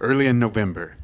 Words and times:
Early 0.00 0.26
in 0.26 0.38
November, 0.38 0.96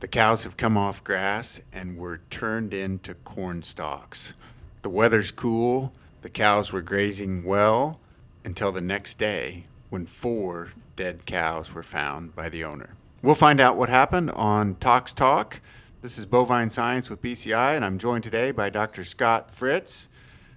the 0.00 0.08
cows 0.08 0.44
have 0.44 0.56
come 0.56 0.78
off 0.78 1.04
grass 1.04 1.60
and 1.74 1.98
were 1.98 2.22
turned 2.30 2.72
into 2.72 3.12
corn 3.12 3.62
stalks. 3.62 4.32
The 4.80 4.88
weather's 4.88 5.30
cool, 5.30 5.92
the 6.22 6.30
cows 6.30 6.72
were 6.72 6.80
grazing 6.80 7.44
well 7.44 8.00
until 8.42 8.72
the 8.72 8.80
next 8.80 9.18
day 9.18 9.66
when 9.90 10.06
four 10.06 10.72
dead 10.96 11.26
cows 11.26 11.74
were 11.74 11.82
found 11.82 12.34
by 12.34 12.48
the 12.48 12.64
owner. 12.64 12.94
We'll 13.20 13.34
find 13.34 13.60
out 13.60 13.76
what 13.76 13.90
happened 13.90 14.30
on 14.30 14.76
Tox 14.76 15.12
Talk. 15.12 15.60
This 16.00 16.16
is 16.16 16.24
Bovine 16.24 16.70
Science 16.70 17.10
with 17.10 17.20
BCI, 17.20 17.76
and 17.76 17.84
I'm 17.84 17.98
joined 17.98 18.24
today 18.24 18.52
by 18.52 18.70
Dr. 18.70 19.04
Scott 19.04 19.52
Fritz. 19.54 20.08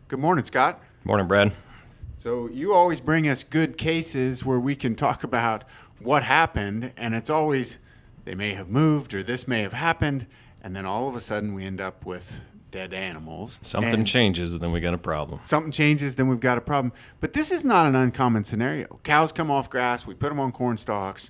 Good 0.09 0.19
morning, 0.19 0.45
Scott. 0.45 0.81
Morning, 1.03 1.27
Brad. 1.27 1.51
So, 2.15 2.47
you 2.47 2.73
always 2.73 3.01
bring 3.01 3.27
us 3.27 3.43
good 3.43 3.77
cases 3.77 4.45
where 4.45 4.59
we 4.59 4.73
can 4.73 4.95
talk 4.95 5.25
about 5.25 5.65
what 5.99 6.23
happened, 6.23 6.93
and 6.95 7.13
it's 7.13 7.29
always 7.29 7.77
they 8.23 8.33
may 8.33 8.53
have 8.53 8.69
moved 8.69 9.13
or 9.13 9.21
this 9.21 9.49
may 9.49 9.63
have 9.63 9.73
happened, 9.73 10.25
and 10.63 10.73
then 10.73 10.85
all 10.85 11.09
of 11.09 11.15
a 11.17 11.19
sudden 11.19 11.53
we 11.53 11.65
end 11.65 11.81
up 11.81 12.05
with 12.05 12.39
dead 12.71 12.93
animals. 12.93 13.59
Something 13.63 13.93
And 13.95 14.07
changes, 14.07 14.53
and 14.53 14.61
then 14.61 14.71
we 14.71 14.79
got 14.79 14.93
a 14.93 14.97
problem. 14.97 15.41
Something 15.43 15.73
changes, 15.73 16.15
then 16.15 16.29
we've 16.29 16.39
got 16.39 16.57
a 16.57 16.61
problem. 16.61 16.93
But 17.19 17.33
this 17.33 17.51
is 17.51 17.65
not 17.65 17.85
an 17.85 17.95
uncommon 17.95 18.45
scenario. 18.45 19.01
Cows 19.03 19.33
come 19.33 19.51
off 19.51 19.69
grass, 19.69 20.07
we 20.07 20.13
put 20.13 20.29
them 20.29 20.39
on 20.39 20.53
corn 20.53 20.77
stalks, 20.77 21.29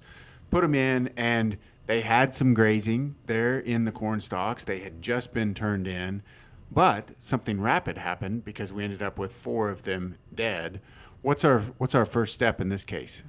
put 0.52 0.62
them 0.62 0.76
in, 0.76 1.10
and 1.18 1.58
they 1.88 2.02
had 2.02 2.32
some 2.32 2.54
grazing 2.54 3.16
there 3.26 3.58
in 3.58 3.86
the 3.86 3.92
corn 3.92 4.22
stalks. 4.22 4.64
They 4.64 4.80
had 4.80 5.02
just 5.02 5.34
been 5.34 5.56
turned 5.56 5.88
in, 5.88 6.22
but 6.72 7.12
something 7.20 7.62
rapid 7.62 7.98
happened 7.98 8.44
because 8.44 8.74
we 8.74 8.84
ended 8.84 9.02
up 9.02 9.18
with 9.18 9.34
four 9.34 9.70
of 9.70 9.84
them 9.84 10.18
dead. 10.34 10.82
What's 11.22 11.44
our 11.44 11.60
what's 11.78 11.96
our 11.96 12.06
first 12.06 12.34
step 12.34 12.62
in 12.62 12.70
this 12.70 12.84
case? 12.84 13.24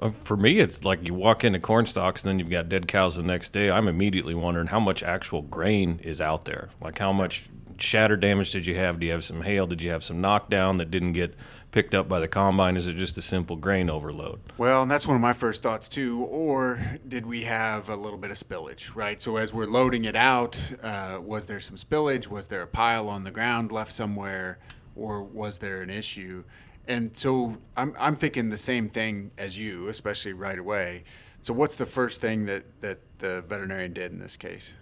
Uh, 0.00 0.10
For 0.10 0.36
me, 0.36 0.58
it's 0.60 0.84
like 0.84 1.06
you 1.06 1.14
walk 1.14 1.44
into 1.44 1.58
corn 1.60 1.86
stalks, 1.86 2.22
and 2.22 2.28
then 2.28 2.38
you've 2.38 2.50
got 2.50 2.68
dead 2.68 2.88
cows 2.88 3.16
the 3.16 3.22
next 3.22 3.50
day. 3.50 3.70
I'm 3.70 3.88
immediately 3.88 4.34
wondering 4.34 4.68
how 4.68 4.80
much 4.80 5.02
actual 5.02 5.42
grain 5.42 6.00
is 6.02 6.20
out 6.20 6.44
there. 6.44 6.70
Like 6.80 6.98
how 6.98 7.12
much 7.12 7.48
shatter 7.78 8.16
damage 8.16 8.52
did 8.52 8.66
you 8.66 8.76
have? 8.76 9.00
Do 9.00 9.06
you 9.06 9.12
have 9.12 9.24
some 9.24 9.42
hail? 9.42 9.66
Did 9.66 9.82
you 9.82 9.90
have 9.90 10.04
some 10.04 10.20
knockdown 10.20 10.76
that 10.78 10.90
didn't 10.90 11.12
get 11.12 11.34
picked 11.72 11.94
up 11.94 12.08
by 12.08 12.20
the 12.20 12.28
combine? 12.28 12.76
Is 12.76 12.86
it 12.86 12.96
just 12.96 13.18
a 13.18 13.22
simple 13.22 13.56
grain 13.56 13.90
overload? 13.90 14.38
Well, 14.58 14.82
and 14.82 14.90
that's 14.90 15.06
one 15.06 15.16
of 15.16 15.22
my 15.22 15.32
first 15.32 15.62
thoughts 15.62 15.88
too. 15.88 16.24
Or 16.26 16.80
did 17.08 17.26
we 17.26 17.42
have 17.42 17.88
a 17.88 17.96
little 17.96 18.18
bit 18.18 18.30
of 18.30 18.36
spillage, 18.36 18.94
right? 18.94 19.20
So 19.20 19.38
as 19.38 19.52
we're 19.52 19.66
loading 19.66 20.04
it 20.04 20.14
out, 20.14 20.60
uh, 20.82 21.18
was 21.20 21.46
there 21.46 21.58
some 21.58 21.76
spillage? 21.76 22.28
Was 22.28 22.46
there 22.46 22.62
a 22.62 22.66
pile 22.66 23.08
on 23.08 23.24
the 23.24 23.30
ground 23.30 23.72
left 23.72 23.92
somewhere, 23.92 24.58
or 24.94 25.24
was 25.24 25.58
there 25.58 25.82
an 25.82 25.90
issue? 25.90 26.44
And 26.86 27.16
so 27.16 27.56
I'm 27.76 27.94
I'm 27.98 28.16
thinking 28.16 28.50
the 28.50 28.58
same 28.58 28.88
thing 28.88 29.30
as 29.38 29.58
you, 29.58 29.88
especially 29.88 30.34
right 30.34 30.58
away. 30.58 31.04
So 31.40 31.52
what's 31.52 31.74
the 31.74 31.86
first 31.86 32.20
thing 32.20 32.46
that 32.46 32.64
that 32.80 32.98
the 33.18 33.42
veterinarian 33.42 33.92
did 33.92 34.12
in 34.12 34.18
this 34.18 34.36
case? 34.36 34.74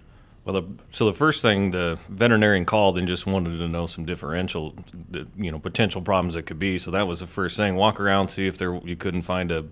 Well, 0.51 0.63
the, 0.63 0.83
so 0.91 1.07
the 1.07 1.13
first 1.13 1.43
thing 1.43 1.71
the 1.71 1.97
veterinarian 2.09 2.65
called 2.65 2.99
and 2.99 3.07
just 3.07 3.25
wanted 3.25 3.59
to 3.59 3.69
know 3.69 3.87
some 3.87 4.05
differential, 4.05 4.75
the, 5.09 5.29
you 5.37 5.53
know, 5.53 5.61
potential 5.61 6.03
problems 6.03 6.35
that 6.35 6.43
could 6.43 6.59
be. 6.59 6.77
So 6.77 6.91
that 6.91 7.07
was 7.07 7.21
the 7.21 7.29
first 7.29 7.57
thing. 7.57 7.77
Walk 7.77 8.01
around, 8.01 8.29
see 8.29 8.49
if 8.49 8.59
there 8.59 8.75
you 8.85 8.97
couldn't 8.97 9.23
find 9.23 9.53
a, 9.53 9.67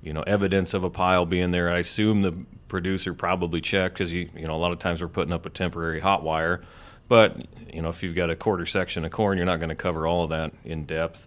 you 0.00 0.12
know, 0.12 0.22
evidence 0.22 0.74
of 0.74 0.84
a 0.84 0.90
pile 0.90 1.26
being 1.26 1.50
there. 1.50 1.72
I 1.72 1.80
assume 1.80 2.22
the 2.22 2.36
producer 2.68 3.14
probably 3.14 3.60
checked 3.60 3.94
because 3.94 4.12
you, 4.12 4.30
you 4.36 4.46
know, 4.46 4.54
a 4.54 4.58
lot 4.62 4.70
of 4.70 4.78
times 4.78 5.02
we're 5.02 5.08
putting 5.08 5.32
up 5.32 5.44
a 5.44 5.50
temporary 5.50 5.98
hot 5.98 6.22
wire, 6.22 6.62
but 7.08 7.36
you 7.74 7.82
know, 7.82 7.88
if 7.88 8.04
you've 8.04 8.14
got 8.14 8.30
a 8.30 8.36
quarter 8.36 8.64
section 8.64 9.04
of 9.04 9.10
corn, 9.10 9.38
you're 9.38 9.44
not 9.44 9.58
going 9.58 9.70
to 9.70 9.74
cover 9.74 10.06
all 10.06 10.22
of 10.22 10.30
that 10.30 10.52
in 10.64 10.84
depth. 10.84 11.26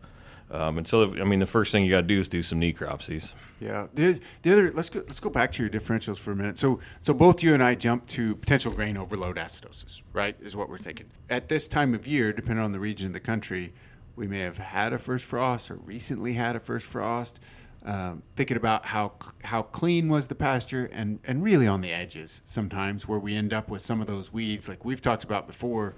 Um, 0.55 0.77
and 0.77 0.87
so, 0.87 1.13
I 1.19 1.23
mean, 1.25 1.39
the 1.39 1.45
first 1.45 1.71
thing 1.71 1.83
you 1.83 1.91
got 1.91 2.01
to 2.01 2.07
do 2.07 2.19
is 2.19 2.27
do 2.27 2.41
some 2.41 2.61
necropsies. 2.61 3.33
Yeah. 3.59 3.87
The, 3.93 4.19
the 4.41 4.51
other 4.51 4.71
let's 4.71 4.89
go 4.89 4.99
let's 4.99 5.19
go 5.19 5.29
back 5.29 5.51
to 5.53 5.63
your 5.63 5.69
differentials 5.69 6.17
for 6.17 6.31
a 6.31 6.35
minute. 6.35 6.57
So 6.57 6.79
so 7.01 7.13
both 7.13 7.41
you 7.41 7.53
and 7.53 7.63
I 7.63 7.75
jumped 7.75 8.09
to 8.09 8.35
potential 8.35 8.71
grain 8.71 8.97
overload 8.97 9.37
acidosis, 9.37 10.01
right? 10.13 10.35
Is 10.41 10.55
what 10.55 10.69
we're 10.69 10.77
thinking. 10.77 11.07
At 11.29 11.47
this 11.47 11.67
time 11.67 11.93
of 11.93 12.07
year, 12.07 12.33
depending 12.33 12.63
on 12.63 12.71
the 12.71 12.79
region 12.79 13.07
of 13.07 13.13
the 13.13 13.19
country, 13.19 13.73
we 14.15 14.27
may 14.27 14.39
have 14.39 14.57
had 14.57 14.93
a 14.93 14.97
first 14.97 15.25
frost 15.25 15.71
or 15.71 15.75
recently 15.75 16.33
had 16.33 16.55
a 16.55 16.59
first 16.59 16.85
frost. 16.85 17.39
Um, 17.83 18.23
thinking 18.35 18.57
about 18.57 18.87
how 18.87 19.13
how 19.43 19.61
clean 19.61 20.09
was 20.09 20.27
the 20.27 20.33
pasture 20.33 20.89
and 20.91 21.19
and 21.23 21.43
really 21.43 21.67
on 21.67 21.81
the 21.81 21.91
edges 21.91 22.41
sometimes 22.43 23.07
where 23.07 23.19
we 23.19 23.35
end 23.35 23.53
up 23.53 23.69
with 23.69 23.81
some 23.81 24.01
of 24.01 24.07
those 24.07 24.33
weeds 24.33 24.67
like 24.67 24.83
we've 24.83 25.03
talked 25.03 25.23
about 25.23 25.45
before 25.45 25.93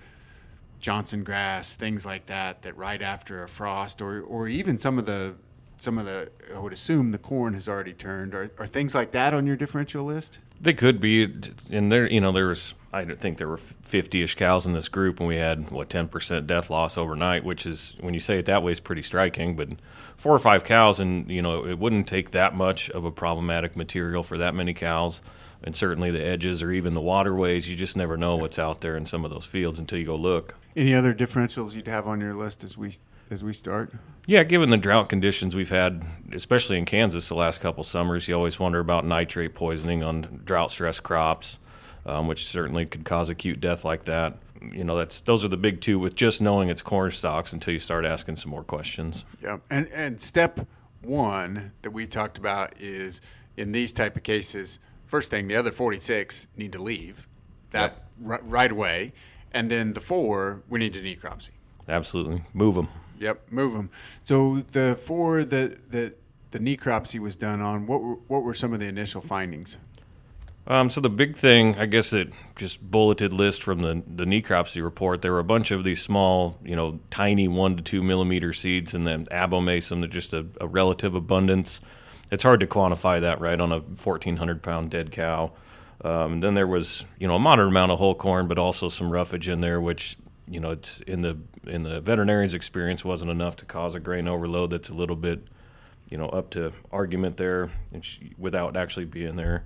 Johnson 0.79 1.23
grass, 1.23 1.75
things 1.75 2.05
like 2.05 2.27
that, 2.27 2.61
that 2.61 2.77
right 2.77 3.01
after 3.01 3.43
a 3.43 3.49
frost, 3.49 4.01
or 4.01 4.21
or 4.21 4.47
even 4.47 4.77
some 4.77 4.97
of 4.99 5.05
the 5.05 5.35
some 5.77 5.97
of 5.97 6.05
the 6.05 6.29
I 6.53 6.59
would 6.59 6.73
assume 6.73 7.11
the 7.11 7.17
corn 7.17 7.53
has 7.53 7.67
already 7.67 7.93
turned. 7.93 8.33
or 8.33 8.49
things 8.67 8.95
like 8.95 9.11
that 9.11 9.33
on 9.33 9.45
your 9.47 9.55
differential 9.55 10.03
list? 10.03 10.39
They 10.59 10.73
could 10.73 10.99
be, 10.99 11.31
and 11.71 11.91
there, 11.91 12.11
you 12.11 12.19
know, 12.19 12.31
there 12.31 12.47
was. 12.47 12.73
I 12.91 13.05
think 13.05 13.37
there 13.37 13.47
were 13.47 13.57
fifty-ish 13.57 14.35
cows 14.35 14.65
in 14.65 14.73
this 14.73 14.87
group, 14.87 15.19
and 15.19 15.27
we 15.27 15.35
had 15.35 15.69
what 15.69 15.89
ten 15.89 16.07
percent 16.07 16.47
death 16.47 16.71
loss 16.71 16.97
overnight, 16.97 17.43
which 17.43 17.67
is, 17.67 17.95
when 17.99 18.15
you 18.15 18.19
say 18.19 18.39
it 18.39 18.47
that 18.47 18.63
way, 18.63 18.71
is 18.71 18.79
pretty 18.79 19.03
striking. 19.03 19.55
But 19.55 19.69
four 20.15 20.33
or 20.33 20.39
five 20.39 20.63
cows, 20.63 20.99
and 20.99 21.29
you 21.29 21.43
know, 21.43 21.67
it 21.67 21.77
wouldn't 21.77 22.07
take 22.07 22.31
that 22.31 22.55
much 22.55 22.89
of 22.89 23.05
a 23.05 23.11
problematic 23.11 23.75
material 23.75 24.23
for 24.23 24.39
that 24.39 24.55
many 24.55 24.73
cows, 24.73 25.21
and 25.63 25.75
certainly 25.75 26.11
the 26.11 26.23
edges 26.23 26.61
or 26.61 26.71
even 26.71 26.93
the 26.93 27.01
waterways. 27.01 27.69
You 27.69 27.75
just 27.75 27.97
never 27.97 28.17
know 28.17 28.35
what's 28.35 28.59
out 28.59 28.81
there 28.81 28.95
in 28.95 29.05
some 29.05 29.25
of 29.25 29.31
those 29.31 29.45
fields 29.45 29.79
until 29.79 29.99
you 29.99 30.05
go 30.05 30.15
look. 30.15 30.55
Any 30.75 30.93
other 30.93 31.13
differentials 31.13 31.73
you'd 31.73 31.87
have 31.87 32.07
on 32.07 32.21
your 32.21 32.33
list 32.33 32.63
as 32.63 32.77
we 32.77 32.93
as 33.29 33.43
we 33.43 33.53
start? 33.53 33.93
Yeah, 34.25 34.43
given 34.43 34.69
the 34.69 34.77
drought 34.77 35.09
conditions 35.09 35.55
we've 35.55 35.69
had, 35.69 36.05
especially 36.33 36.77
in 36.77 36.85
Kansas 36.85 37.27
the 37.29 37.35
last 37.35 37.61
couple 37.61 37.83
summers, 37.83 38.27
you 38.27 38.35
always 38.35 38.59
wonder 38.59 38.79
about 38.79 39.05
nitrate 39.05 39.55
poisoning 39.55 40.03
on 40.03 40.41
drought 40.45 40.71
stress 40.71 40.99
crops, 40.99 41.59
um, 42.05 42.27
which 42.27 42.45
certainly 42.45 42.85
could 42.85 43.05
cause 43.05 43.29
acute 43.29 43.59
death 43.59 43.85
like 43.85 44.03
that. 44.03 44.37
You 44.73 44.83
know, 44.83 44.97
that's 44.97 45.21
those 45.21 45.45
are 45.45 45.49
the 45.49 45.57
big 45.57 45.81
two 45.81 45.99
with 45.99 46.15
just 46.15 46.41
knowing 46.41 46.69
it's 46.69 46.81
corn 46.81 47.11
stalks 47.11 47.53
until 47.53 47.73
you 47.73 47.79
start 47.79 48.05
asking 48.05 48.37
some 48.37 48.51
more 48.51 48.63
questions. 48.63 49.23
Yeah, 49.41 49.57
and 49.69 49.87
and 49.93 50.19
step 50.19 50.67
one 51.01 51.71
that 51.83 51.91
we 51.91 52.07
talked 52.07 52.37
about 52.37 52.73
is 52.79 53.21
in 53.55 53.71
these 53.71 53.93
type 53.93 54.17
of 54.17 54.23
cases. 54.23 54.79
First 55.07 55.31
thing, 55.31 55.47
the 55.47 55.55
other 55.55 55.71
forty 55.71 55.97
six 55.97 56.47
need 56.55 56.73
to 56.73 56.79
leave 56.81 57.25
that 57.71 57.93
Yep. 57.93 58.41
ri- 58.43 58.49
right 58.49 58.71
away, 58.71 59.13
and 59.53 59.71
then 59.71 59.93
the 59.93 60.01
four 60.01 60.61
we 60.69 60.77
need 60.79 60.93
to 60.93 61.01
necropsy. 61.01 61.51
Absolutely, 61.89 62.43
move 62.53 62.75
them. 62.75 62.89
Yep, 63.19 63.47
move 63.51 63.73
them. 63.73 63.89
So 64.21 64.57
the 64.57 64.95
four 65.01 65.43
that 65.45 65.89
that 65.89 66.17
the 66.51 66.59
necropsy 66.59 67.19
was 67.19 67.35
done 67.35 67.61
on, 67.61 67.87
what 67.87 68.01
were, 68.03 68.15
what 68.27 68.43
were 68.43 68.53
some 68.53 68.73
of 68.73 68.79
the 68.79 68.85
initial 68.87 69.21
findings? 69.21 69.77
Um, 70.69 70.89
so 70.89 70.99
the 70.99 71.09
big 71.09 71.35
thing, 71.37 71.77
I 71.77 71.85
guess, 71.85 72.09
that 72.09 72.27
just 72.57 72.81
bulleted 72.91 73.33
list 73.33 73.63
from 73.63 73.79
the 73.81 74.03
the 74.05 74.25
necropsy 74.25 74.83
report, 74.83 75.21
there 75.21 75.31
were 75.31 75.39
a 75.39 75.43
bunch 75.45 75.71
of 75.71 75.85
these 75.85 76.01
small, 76.01 76.57
you 76.63 76.75
know, 76.75 76.99
tiny 77.09 77.47
one 77.47 77.77
to 77.77 77.81
two 77.81 78.03
millimeter 78.03 78.51
seeds, 78.51 78.93
and 78.93 79.07
then 79.07 79.25
abomasum, 79.27 80.01
they're 80.01 80.09
just 80.09 80.33
a, 80.33 80.45
a 80.59 80.67
relative 80.67 81.15
abundance. 81.15 81.79
It's 82.31 82.43
hard 82.43 82.59
to 82.59 82.67
quantify 82.67 83.21
that, 83.21 83.39
right, 83.39 83.59
on 83.59 83.71
a 83.71 83.81
fourteen 83.95 84.37
hundred 84.37 84.61
pound 84.61 84.89
dead 84.89 85.11
cow. 85.11 85.51
Um, 86.03 86.41
then 86.41 86.53
there 86.53 86.67
was, 86.67 87.05
you 87.17 87.27
know, 87.27 87.35
a 87.35 87.39
moderate 87.39 87.69
amount 87.69 87.91
of 87.91 87.99
whole 87.99 88.15
corn, 88.15 88.47
but 88.47 88.57
also 88.57 88.89
some 88.89 89.09
roughage 89.09 89.49
in 89.49 89.61
there, 89.61 89.81
which, 89.81 90.17
you 90.47 90.59
know, 90.59 90.71
it's 90.71 90.99
in 91.01 91.21
the 91.21 91.37
in 91.65 91.83
the 91.83 92.01
veterinarian's 92.01 92.53
experience 92.53 93.03
wasn't 93.03 93.31
enough 93.31 93.55
to 93.57 93.65
cause 93.65 93.95
a 93.95 93.99
grain 93.99 94.27
overload. 94.27 94.69
That's 94.69 94.89
a 94.89 94.93
little 94.93 95.15
bit, 95.15 95.39
you 96.11 96.17
know, 96.17 96.29
up 96.29 96.49
to 96.51 96.71
argument 96.91 97.37
there, 97.37 97.71
she, 98.01 98.33
without 98.37 98.77
actually 98.77 99.05
being 99.05 99.37
there. 99.37 99.63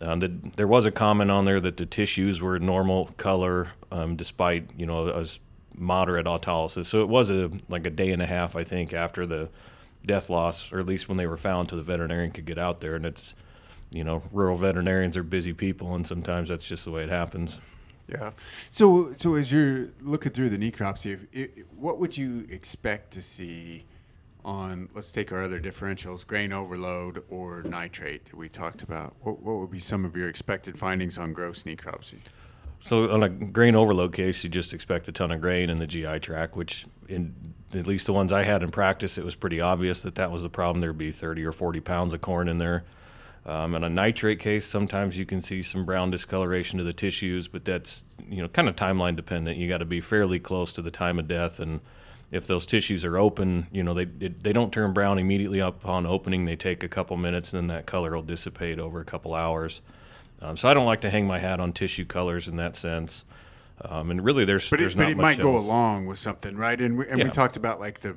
Um, 0.00 0.20
the, 0.20 0.28
there 0.56 0.66
was 0.66 0.84
a 0.84 0.90
comment 0.90 1.30
on 1.30 1.44
there 1.44 1.60
that 1.60 1.76
the 1.76 1.86
tissues 1.86 2.40
were 2.40 2.58
normal 2.58 3.06
color, 3.16 3.68
um, 3.90 4.16
despite 4.16 4.70
you 4.78 4.86
know 4.86 5.08
a 5.08 5.24
moderate 5.74 6.26
autolysis. 6.26 6.84
So 6.86 7.02
it 7.02 7.08
was 7.08 7.30
a 7.30 7.50
like 7.68 7.86
a 7.86 7.90
day 7.90 8.12
and 8.12 8.22
a 8.22 8.26
half, 8.26 8.56
I 8.56 8.64
think, 8.64 8.92
after 8.92 9.26
the 9.26 9.48
death 10.06 10.30
loss, 10.30 10.72
or 10.72 10.78
at 10.78 10.86
least 10.86 11.08
when 11.08 11.18
they 11.18 11.26
were 11.26 11.36
found, 11.36 11.68
to 11.68 11.76
the 11.76 11.82
veterinarian 11.82 12.30
could 12.30 12.46
get 12.46 12.58
out 12.58 12.80
there. 12.80 12.94
And 12.94 13.04
it's 13.04 13.34
you 13.92 14.04
know 14.04 14.22
rural 14.32 14.56
veterinarians 14.56 15.16
are 15.16 15.22
busy 15.22 15.52
people, 15.52 15.94
and 15.94 16.06
sometimes 16.06 16.48
that's 16.48 16.66
just 16.66 16.84
the 16.84 16.90
way 16.90 17.02
it 17.02 17.10
happens. 17.10 17.60
Yeah. 18.08 18.30
So 18.70 19.12
so 19.16 19.34
as 19.34 19.52
you're 19.52 19.88
looking 20.00 20.32
through 20.32 20.50
the 20.50 20.58
necropsy, 20.58 21.18
if, 21.32 21.48
i 21.58 21.62
what 21.76 21.98
would 21.98 22.16
you 22.16 22.46
expect 22.48 23.12
to 23.12 23.22
see 23.22 23.84
on? 24.44 24.88
Let's 24.94 25.12
take 25.12 25.32
our 25.32 25.42
other 25.42 25.60
differentials: 25.60 26.26
grain 26.26 26.52
overload 26.52 27.24
or 27.28 27.62
nitrate 27.64 28.26
that 28.26 28.36
we 28.36 28.48
talked 28.48 28.82
about. 28.82 29.14
What 29.22 29.42
what 29.42 29.56
would 29.56 29.70
be 29.70 29.80
some 29.80 30.04
of 30.04 30.16
your 30.16 30.28
expected 30.28 30.78
findings 30.78 31.18
on 31.18 31.32
gross 31.32 31.64
necropsy? 31.64 32.18
So 32.80 33.10
on 33.10 33.22
a 33.22 33.28
grain 33.28 33.74
overload 33.74 34.12
case, 34.12 34.44
you 34.44 34.50
just 34.50 34.72
expect 34.72 35.08
a 35.08 35.12
ton 35.12 35.32
of 35.32 35.40
grain 35.40 35.70
in 35.70 35.78
the 35.78 35.86
GI 35.86 36.20
tract, 36.20 36.54
which 36.54 36.86
in 37.08 37.34
at 37.76 37.86
least 37.86 38.06
the 38.06 38.12
ones 38.12 38.32
I 38.32 38.42
had 38.42 38.62
in 38.62 38.70
practice, 38.70 39.18
it 39.18 39.24
was 39.24 39.34
pretty 39.34 39.60
obvious 39.60 40.02
that 40.02 40.14
that 40.16 40.30
was 40.30 40.42
the 40.42 40.48
problem. 40.48 40.80
There'd 40.80 40.98
be 40.98 41.10
30 41.10 41.44
or 41.44 41.52
40 41.52 41.80
pounds 41.80 42.14
of 42.14 42.20
corn 42.20 42.48
in 42.48 42.58
there. 42.58 42.84
Um, 43.46 43.76
in 43.76 43.84
a 43.84 43.88
nitrate 43.88 44.40
case, 44.40 44.66
sometimes 44.66 45.16
you 45.16 45.24
can 45.24 45.40
see 45.40 45.62
some 45.62 45.84
brown 45.84 46.10
discoloration 46.10 46.78
to 46.78 46.84
the 46.84 46.92
tissues, 46.92 47.46
but 47.46 47.64
that's 47.64 48.04
you 48.28 48.42
know 48.42 48.48
kind 48.48 48.68
of 48.68 48.74
timeline 48.74 49.14
dependent. 49.14 49.56
You 49.56 49.68
got 49.68 49.78
to 49.78 49.84
be 49.84 50.00
fairly 50.00 50.40
close 50.40 50.72
to 50.72 50.82
the 50.82 50.90
time 50.90 51.20
of 51.20 51.28
death, 51.28 51.60
and 51.60 51.80
if 52.32 52.48
those 52.48 52.66
tissues 52.66 53.04
are 53.04 53.16
open, 53.16 53.68
you 53.70 53.84
know 53.84 53.94
they 53.94 54.04
they 54.04 54.52
don't 54.52 54.72
turn 54.72 54.92
brown 54.92 55.18
immediately 55.18 55.60
upon 55.60 56.06
opening. 56.06 56.44
They 56.44 56.56
take 56.56 56.82
a 56.82 56.88
couple 56.88 57.16
minutes, 57.16 57.52
and 57.52 57.70
then 57.70 57.76
that 57.76 57.86
color 57.86 58.16
will 58.16 58.22
dissipate 58.22 58.80
over 58.80 59.00
a 59.00 59.04
couple 59.04 59.32
hours. 59.32 59.80
Um, 60.42 60.56
so 60.56 60.68
I 60.68 60.74
don't 60.74 60.86
like 60.86 61.00
to 61.02 61.10
hang 61.10 61.28
my 61.28 61.38
hat 61.38 61.60
on 61.60 61.72
tissue 61.72 62.04
colors 62.04 62.48
in 62.48 62.56
that 62.56 62.74
sense. 62.74 63.24
Um, 63.82 64.10
and 64.10 64.24
really, 64.24 64.44
there's 64.44 64.68
but 64.70 64.78
there's 64.78 64.94
it, 64.94 64.98
but 64.98 65.08
it 65.10 65.16
might 65.16 65.38
go 65.38 65.56
along 65.56 66.06
with 66.06 66.18
something, 66.18 66.56
right? 66.56 66.80
And 66.80 66.98
we, 66.98 67.08
and 67.08 67.18
Yeah. 67.18 67.24
we 67.24 67.30
talked 67.30 67.56
about 67.56 67.78
like 67.80 68.00
the 68.00 68.16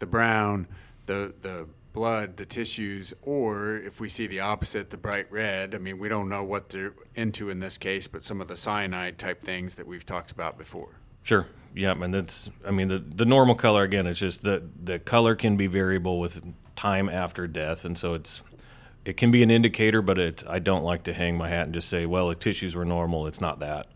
the 0.00 0.06
brown, 0.06 0.66
the 1.06 1.32
the 1.40 1.68
blood, 1.92 2.36
the 2.36 2.46
tissues, 2.46 3.12
or 3.22 3.76
if 3.78 4.00
we 4.00 4.08
see 4.08 4.26
the 4.26 4.40
opposite, 4.40 4.90
the 4.90 4.96
bright 4.96 5.30
red. 5.30 5.74
I 5.74 5.78
mean, 5.78 5.98
we 5.98 6.08
don't 6.08 6.28
know 6.28 6.44
what 6.44 6.68
they're 6.68 6.94
into 7.14 7.48
in 7.50 7.60
this 7.60 7.78
case, 7.78 8.06
but 8.06 8.24
some 8.24 8.40
of 8.40 8.48
the 8.48 8.56
cyanide 8.56 9.18
type 9.18 9.40
things 9.40 9.74
that 9.76 9.86
we've 9.86 10.04
talked 10.04 10.30
about 10.30 10.58
before. 10.58 10.90
Sure. 11.22 11.46
Yeah, 11.74 11.92
and 11.92 12.12
that's 12.12 12.50
I 12.66 12.70
mean 12.70 12.88
the 12.88 12.98
the 12.98 13.24
normal 13.24 13.54
color 13.54 13.82
again 13.84 14.06
is 14.06 14.18
just 14.18 14.42
the 14.42 14.62
the 14.82 14.98
color 14.98 15.36
can 15.36 15.56
be 15.56 15.66
variable 15.68 16.18
with 16.18 16.40
time 16.74 17.08
after 17.08 17.46
death 17.46 17.84
and 17.84 17.98
so 17.98 18.14
it's 18.14 18.42
it 19.04 19.16
can 19.16 19.30
be 19.30 19.42
an 19.42 19.50
indicator 19.50 20.00
but 20.00 20.18
it 20.18 20.42
I 20.48 20.60
don't 20.60 20.82
like 20.84 21.02
to 21.04 21.12
hang 21.12 21.36
my 21.36 21.48
hat 21.48 21.64
and 21.64 21.74
just 21.74 21.88
say 21.88 22.06
well 22.06 22.28
the 22.28 22.34
tissues 22.36 22.74
were 22.74 22.84
normal 22.84 23.26
it's 23.26 23.40
not 23.40 23.60
that. 23.60 23.86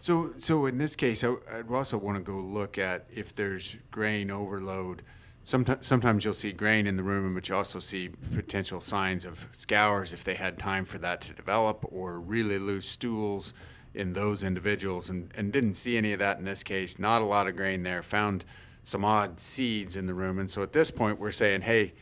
So, 0.00 0.32
so 0.38 0.64
in 0.64 0.78
this 0.78 0.96
case, 0.96 1.22
I, 1.22 1.34
I'd 1.52 1.70
also 1.70 1.98
want 1.98 2.16
to 2.16 2.24
go 2.24 2.38
look 2.38 2.78
at 2.78 3.04
if 3.14 3.34
there's 3.34 3.76
grain 3.90 4.30
overload. 4.30 5.02
Sometimes, 5.42 5.86
sometimes 5.86 6.24
you'll 6.24 6.32
see 6.32 6.52
grain 6.52 6.86
in 6.86 6.96
the 6.96 7.02
rumen, 7.02 7.34
but 7.34 7.46
you 7.50 7.54
also 7.54 7.80
see 7.80 8.08
potential 8.34 8.80
signs 8.80 9.26
of 9.26 9.46
scours 9.52 10.14
if 10.14 10.24
they 10.24 10.32
had 10.32 10.58
time 10.58 10.86
for 10.86 10.96
that 10.98 11.20
to 11.22 11.34
develop, 11.34 11.84
or 11.92 12.18
really 12.18 12.58
loose 12.58 12.86
stools 12.86 13.52
in 13.92 14.14
those 14.14 14.42
individuals, 14.42 15.10
and, 15.10 15.30
and 15.36 15.52
didn't 15.52 15.74
see 15.74 15.98
any 15.98 16.14
of 16.14 16.18
that 16.20 16.38
in 16.38 16.44
this 16.44 16.62
case. 16.62 16.98
Not 16.98 17.20
a 17.20 17.26
lot 17.26 17.46
of 17.46 17.54
grain 17.54 17.82
there. 17.82 18.02
Found 18.02 18.46
some 18.84 19.04
odd 19.04 19.38
seeds 19.38 19.96
in 19.96 20.06
the 20.06 20.14
rumen. 20.14 20.48
So 20.48 20.62
at 20.62 20.72
this 20.72 20.90
point, 20.90 21.20
we're 21.20 21.30
saying, 21.30 21.60
hey, 21.60 21.92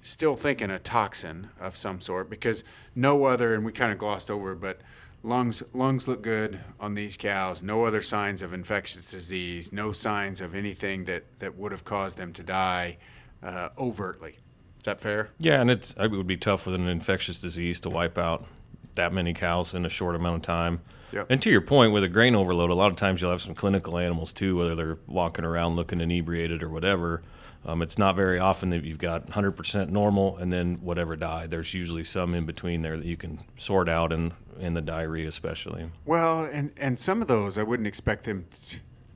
still 0.00 0.36
thinking 0.36 0.70
a 0.70 0.78
toxin 0.78 1.46
of 1.60 1.76
some 1.76 2.00
sort 2.00 2.30
because 2.30 2.64
no 2.94 3.24
other, 3.24 3.52
and 3.52 3.62
we 3.62 3.72
kind 3.72 3.92
of 3.92 3.98
glossed 3.98 4.30
over, 4.30 4.54
but 4.54 4.80
lungs 5.22 5.62
lungs 5.72 6.08
look 6.08 6.22
good 6.22 6.60
on 6.80 6.94
these 6.94 7.16
cows. 7.16 7.62
No 7.62 7.84
other 7.84 8.00
signs 8.00 8.42
of 8.42 8.52
infectious 8.52 9.10
disease. 9.10 9.72
No 9.72 9.92
signs 9.92 10.40
of 10.40 10.54
anything 10.54 11.04
that 11.04 11.24
that 11.38 11.56
would 11.56 11.72
have 11.72 11.84
caused 11.84 12.16
them 12.16 12.32
to 12.34 12.42
die 12.42 12.98
uh, 13.42 13.70
overtly. 13.78 14.38
Is 14.78 14.84
that 14.84 15.00
fair? 15.00 15.28
Yeah, 15.38 15.60
and 15.60 15.70
it's 15.70 15.94
it 15.98 16.10
would 16.10 16.26
be 16.26 16.36
tough 16.36 16.66
with 16.66 16.74
an 16.74 16.88
infectious 16.88 17.40
disease 17.40 17.80
to 17.80 17.90
wipe 17.90 18.18
out 18.18 18.44
that 18.94 19.12
many 19.12 19.34
cows 19.34 19.74
in 19.74 19.84
a 19.84 19.88
short 19.88 20.14
amount 20.14 20.36
of 20.36 20.42
time. 20.42 20.80
Yep. 21.12 21.26
And 21.28 21.42
to 21.42 21.50
your 21.50 21.60
point, 21.60 21.92
with 21.92 22.04
a 22.04 22.08
grain 22.08 22.34
overload, 22.34 22.70
a 22.70 22.74
lot 22.74 22.90
of 22.90 22.96
times 22.96 23.20
you'll 23.20 23.30
have 23.30 23.42
some 23.42 23.54
clinical 23.54 23.98
animals 23.98 24.32
too, 24.32 24.56
whether 24.56 24.74
they're 24.74 24.98
walking 25.06 25.44
around 25.44 25.76
looking 25.76 26.00
inebriated 26.00 26.62
or 26.62 26.70
whatever. 26.70 27.22
Um, 27.64 27.80
it's 27.80 27.98
not 27.98 28.16
very 28.16 28.38
often 28.38 28.70
that 28.70 28.82
you've 28.82 28.98
got 28.98 29.28
100% 29.28 29.90
normal 29.90 30.36
and 30.38 30.52
then 30.52 30.76
whatever 30.76 31.14
died. 31.14 31.50
There's 31.50 31.74
usually 31.74 32.02
some 32.02 32.34
in 32.34 32.44
between 32.44 32.82
there 32.82 32.96
that 32.96 33.06
you 33.06 33.16
can 33.16 33.40
sort 33.56 33.88
out, 33.88 34.12
and 34.12 34.32
in 34.58 34.74
the 34.74 34.80
diarrhea 34.80 35.28
especially. 35.28 35.90
Well, 36.04 36.44
and 36.44 36.72
and 36.76 36.98
some 36.98 37.22
of 37.22 37.28
those 37.28 37.58
I 37.58 37.62
wouldn't 37.62 37.86
expect 37.86 38.24
them 38.24 38.46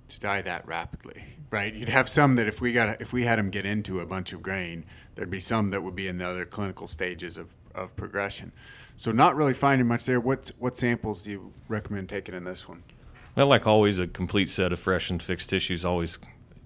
to 0.08 0.20
die 0.20 0.42
that 0.42 0.66
rapidly, 0.66 1.22
right? 1.50 1.74
You'd 1.74 1.88
have 1.88 2.08
some 2.08 2.36
that 2.36 2.46
if 2.46 2.60
we 2.60 2.72
got 2.72 3.00
if 3.00 3.12
we 3.12 3.24
had 3.24 3.38
them 3.38 3.50
get 3.50 3.66
into 3.66 4.00
a 4.00 4.06
bunch 4.06 4.32
of 4.32 4.42
grain, 4.42 4.84
there'd 5.14 5.30
be 5.30 5.40
some 5.40 5.70
that 5.70 5.82
would 5.82 5.96
be 5.96 6.08
in 6.08 6.18
the 6.18 6.28
other 6.28 6.44
clinical 6.44 6.86
stages 6.86 7.36
of, 7.36 7.54
of 7.76 7.94
progression. 7.96 8.52
So 8.96 9.12
not 9.12 9.36
really 9.36 9.54
finding 9.54 9.86
much 9.86 10.04
there. 10.06 10.20
What 10.20 10.50
what 10.58 10.76
samples 10.76 11.22
do 11.22 11.30
you 11.30 11.52
recommend 11.68 12.08
taking 12.08 12.34
in 12.34 12.44
this 12.44 12.68
one? 12.68 12.82
Well, 13.36 13.48
like 13.48 13.66
always, 13.66 13.98
a 13.98 14.06
complete 14.06 14.48
set 14.48 14.72
of 14.72 14.78
fresh 14.78 15.10
and 15.10 15.22
fixed 15.22 15.50
tissues 15.50 15.84
always 15.84 16.18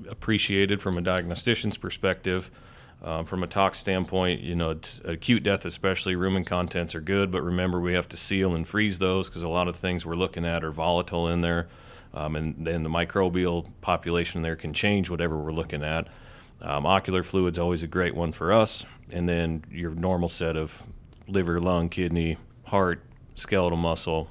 appreciated 0.08 0.80
from 0.80 0.96
a 0.96 1.00
diagnostician's 1.00 1.76
perspective. 1.76 2.50
Um, 3.02 3.24
from 3.24 3.42
a 3.42 3.46
tox 3.46 3.78
standpoint, 3.78 4.40
you 4.42 4.54
know, 4.54 4.78
acute 5.04 5.42
death 5.42 5.64
especially, 5.64 6.14
rumen 6.14 6.44
contents 6.44 6.94
are 6.94 7.00
good, 7.00 7.30
but 7.30 7.40
remember 7.42 7.80
we 7.80 7.94
have 7.94 8.08
to 8.10 8.16
seal 8.16 8.54
and 8.54 8.68
freeze 8.68 8.98
those 8.98 9.28
because 9.28 9.42
a 9.42 9.48
lot 9.48 9.68
of 9.68 9.76
things 9.76 10.04
we're 10.04 10.16
looking 10.16 10.44
at 10.44 10.62
are 10.62 10.70
volatile 10.70 11.26
in 11.28 11.40
there, 11.40 11.68
um, 12.12 12.36
and 12.36 12.66
then 12.66 12.82
the 12.82 12.90
microbial 12.90 13.66
population 13.80 14.42
there 14.42 14.54
can 14.54 14.74
change 14.74 15.08
whatever 15.08 15.38
we're 15.38 15.50
looking 15.50 15.82
at. 15.82 16.08
Um, 16.60 16.84
ocular 16.84 17.22
fluid's 17.22 17.58
always 17.58 17.82
a 17.82 17.86
great 17.86 18.14
one 18.14 18.32
for 18.32 18.52
us, 18.52 18.84
and 19.10 19.26
then 19.26 19.64
your 19.70 19.92
normal 19.92 20.28
set 20.28 20.58
of 20.58 20.86
liver, 21.30 21.60
lung, 21.60 21.88
kidney, 21.88 22.38
heart, 22.64 23.02
skeletal 23.34 23.78
muscle, 23.78 24.28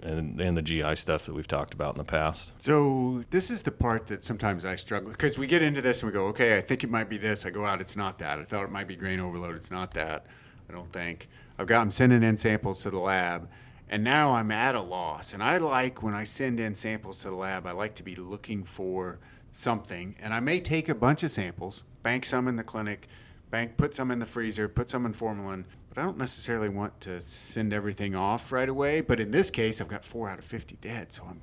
and, 0.00 0.40
and 0.40 0.56
the 0.56 0.62
GI 0.62 0.96
stuff 0.96 1.26
that 1.26 1.34
we've 1.34 1.48
talked 1.48 1.74
about 1.74 1.94
in 1.94 1.98
the 1.98 2.04
past. 2.04 2.52
So 2.58 3.24
this 3.30 3.50
is 3.50 3.62
the 3.62 3.72
part 3.72 4.06
that 4.08 4.22
sometimes 4.22 4.64
I 4.64 4.76
struggle 4.76 5.10
because 5.10 5.38
we 5.38 5.46
get 5.46 5.62
into 5.62 5.80
this 5.80 6.02
and 6.02 6.10
we 6.10 6.12
go, 6.12 6.26
okay, 6.26 6.56
I 6.56 6.60
think 6.60 6.84
it 6.84 6.90
might 6.90 7.08
be 7.08 7.16
this. 7.16 7.46
I 7.46 7.50
go 7.50 7.64
out, 7.64 7.80
it's 7.80 7.96
not 7.96 8.18
that. 8.18 8.38
I 8.38 8.44
thought 8.44 8.64
it 8.64 8.70
might 8.70 8.88
be 8.88 8.96
grain 8.96 9.20
overload. 9.20 9.54
It's 9.56 9.70
not 9.70 9.92
that. 9.94 10.26
I 10.68 10.72
don't 10.72 10.88
think. 10.92 11.28
I've 11.58 11.66
got. 11.66 11.80
I'm 11.80 11.90
sending 11.90 12.22
in 12.22 12.36
samples 12.36 12.82
to 12.82 12.90
the 12.90 12.98
lab, 12.98 13.48
and 13.88 14.02
now 14.02 14.32
I'm 14.32 14.50
at 14.50 14.74
a 14.74 14.80
loss. 14.80 15.32
And 15.32 15.42
I 15.42 15.58
like 15.58 16.02
when 16.02 16.14
I 16.14 16.24
send 16.24 16.60
in 16.60 16.74
samples 16.74 17.18
to 17.20 17.30
the 17.30 17.36
lab, 17.36 17.66
I 17.66 17.72
like 17.72 17.94
to 17.96 18.02
be 18.02 18.16
looking 18.16 18.62
for 18.62 19.18
something, 19.52 20.14
and 20.20 20.34
I 20.34 20.40
may 20.40 20.60
take 20.60 20.88
a 20.88 20.94
bunch 20.94 21.22
of 21.22 21.30
samples, 21.30 21.84
bank 22.02 22.24
some 22.24 22.48
in 22.48 22.56
the 22.56 22.64
clinic, 22.64 23.08
bank 23.50 23.76
put 23.76 23.94
some 23.94 24.10
in 24.10 24.18
the 24.18 24.26
freezer, 24.26 24.68
put 24.68 24.90
some 24.90 25.06
in 25.06 25.12
formalin. 25.12 25.64
But 25.96 26.02
I 26.02 26.04
don't 26.04 26.18
necessarily 26.18 26.68
want 26.68 27.00
to 27.00 27.20
send 27.20 27.72
everything 27.72 28.14
off 28.14 28.52
right 28.52 28.68
away. 28.68 29.00
But 29.00 29.18
in 29.18 29.30
this 29.30 29.48
case, 29.48 29.80
I've 29.80 29.88
got 29.88 30.04
four 30.04 30.28
out 30.28 30.38
of 30.38 30.44
50 30.44 30.76
dead, 30.82 31.10
so 31.10 31.24
I'm. 31.26 31.40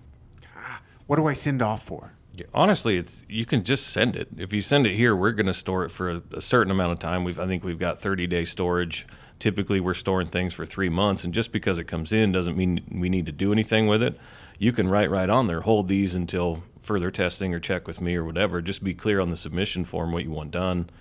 Ah, 0.55 0.79
what 1.07 1.15
do 1.15 1.25
I 1.25 1.33
send 1.33 1.63
off 1.63 1.83
for? 1.83 2.13
Yeah, 2.35 2.45
honestly, 2.53 2.97
it's 2.97 3.25
you 3.27 3.47
can 3.47 3.63
just 3.63 3.87
send 3.87 4.15
it. 4.15 4.27
If 4.37 4.53
you 4.53 4.61
send 4.61 4.85
it 4.85 4.93
here, 4.95 5.15
we're 5.15 5.31
going 5.31 5.47
to 5.47 5.55
store 5.55 5.85
it 5.85 5.89
for 5.89 6.11
a, 6.11 6.21
a 6.35 6.41
certain 6.41 6.69
amount 6.69 6.91
of 6.91 6.99
time. 6.99 7.23
We've 7.23 7.39
I 7.39 7.47
think 7.47 7.63
we've 7.63 7.79
got 7.79 7.99
30 7.99 8.27
day 8.27 8.45
storage. 8.45 9.07
Typically, 9.39 9.79
we're 9.79 9.95
storing 9.95 10.27
things 10.27 10.53
for 10.53 10.67
three 10.67 10.87
months, 10.87 11.23
and 11.23 11.33
just 11.33 11.51
because 11.51 11.79
it 11.79 11.85
comes 11.85 12.13
in 12.13 12.31
doesn't 12.31 12.55
mean 12.55 12.81
we 12.91 13.09
need 13.09 13.25
to 13.25 13.31
do 13.31 13.51
anything 13.51 13.87
with 13.87 14.03
it. 14.03 14.19
You 14.59 14.71
can 14.71 14.87
write 14.87 15.09
right 15.09 15.31
on 15.31 15.47
there, 15.47 15.61
hold 15.61 15.87
these 15.87 16.13
until 16.13 16.63
further 16.79 17.09
testing 17.09 17.55
or 17.55 17.59
check 17.59 17.87
with 17.87 17.99
me 17.99 18.15
or 18.15 18.23
whatever. 18.23 18.61
Just 18.61 18.83
be 18.83 18.93
clear 18.93 19.19
on 19.19 19.31
the 19.31 19.35
submission 19.35 19.83
form 19.83 20.11
what 20.11 20.23
you 20.23 20.31
want 20.31 20.51
done, 20.51 20.91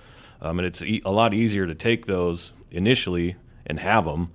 um, 0.41 0.59
and 0.59 0.67
it's 0.67 0.81
e- 0.81 1.03
a 1.05 1.13
lot 1.13 1.35
easier 1.35 1.67
to 1.67 1.75
take 1.75 2.07
those 2.07 2.55
initially 2.73 3.37
and 3.67 3.79
have 3.81 4.05
them 4.05 4.33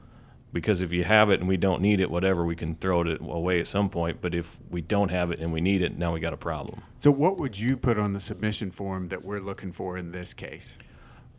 because 0.54 0.82
if 0.82 0.92
you 0.92 1.04
have 1.04 1.30
it 1.30 1.40
and 1.40 1.48
we 1.48 1.58
don't 1.58 1.82
need 1.82 2.00
it, 2.00 2.10
whatever, 2.10 2.46
we 2.46 2.56
can 2.56 2.76
throw 2.76 3.02
it 3.02 3.20
away 3.22 3.60
at 3.60 3.68
some 3.68 3.90
point. 3.90 4.22
But 4.22 4.34
if 4.34 4.58
we 4.70 4.82
don't 4.82 5.10
have 5.10 5.32
it 5.32 5.40
and 5.40 5.52
we 5.52 5.62
need 5.62 5.82
it, 5.82 5.98
now 5.98 6.14
we 6.14 6.20
got 6.20 6.34
a 6.34 6.38
problem. 6.38 6.82
So, 7.00 7.12
what 7.12 7.38
would 7.38 7.60
you 7.60 7.78
put 7.78 8.00
on 8.00 8.14
the 8.14 8.20
submission 8.20 8.72
form 8.72 9.10
that 9.10 9.24
we're 9.24 9.40
looking 9.40 9.72
for 9.72 9.98
in 9.98 10.12
this 10.12 10.34
case? 10.34 10.78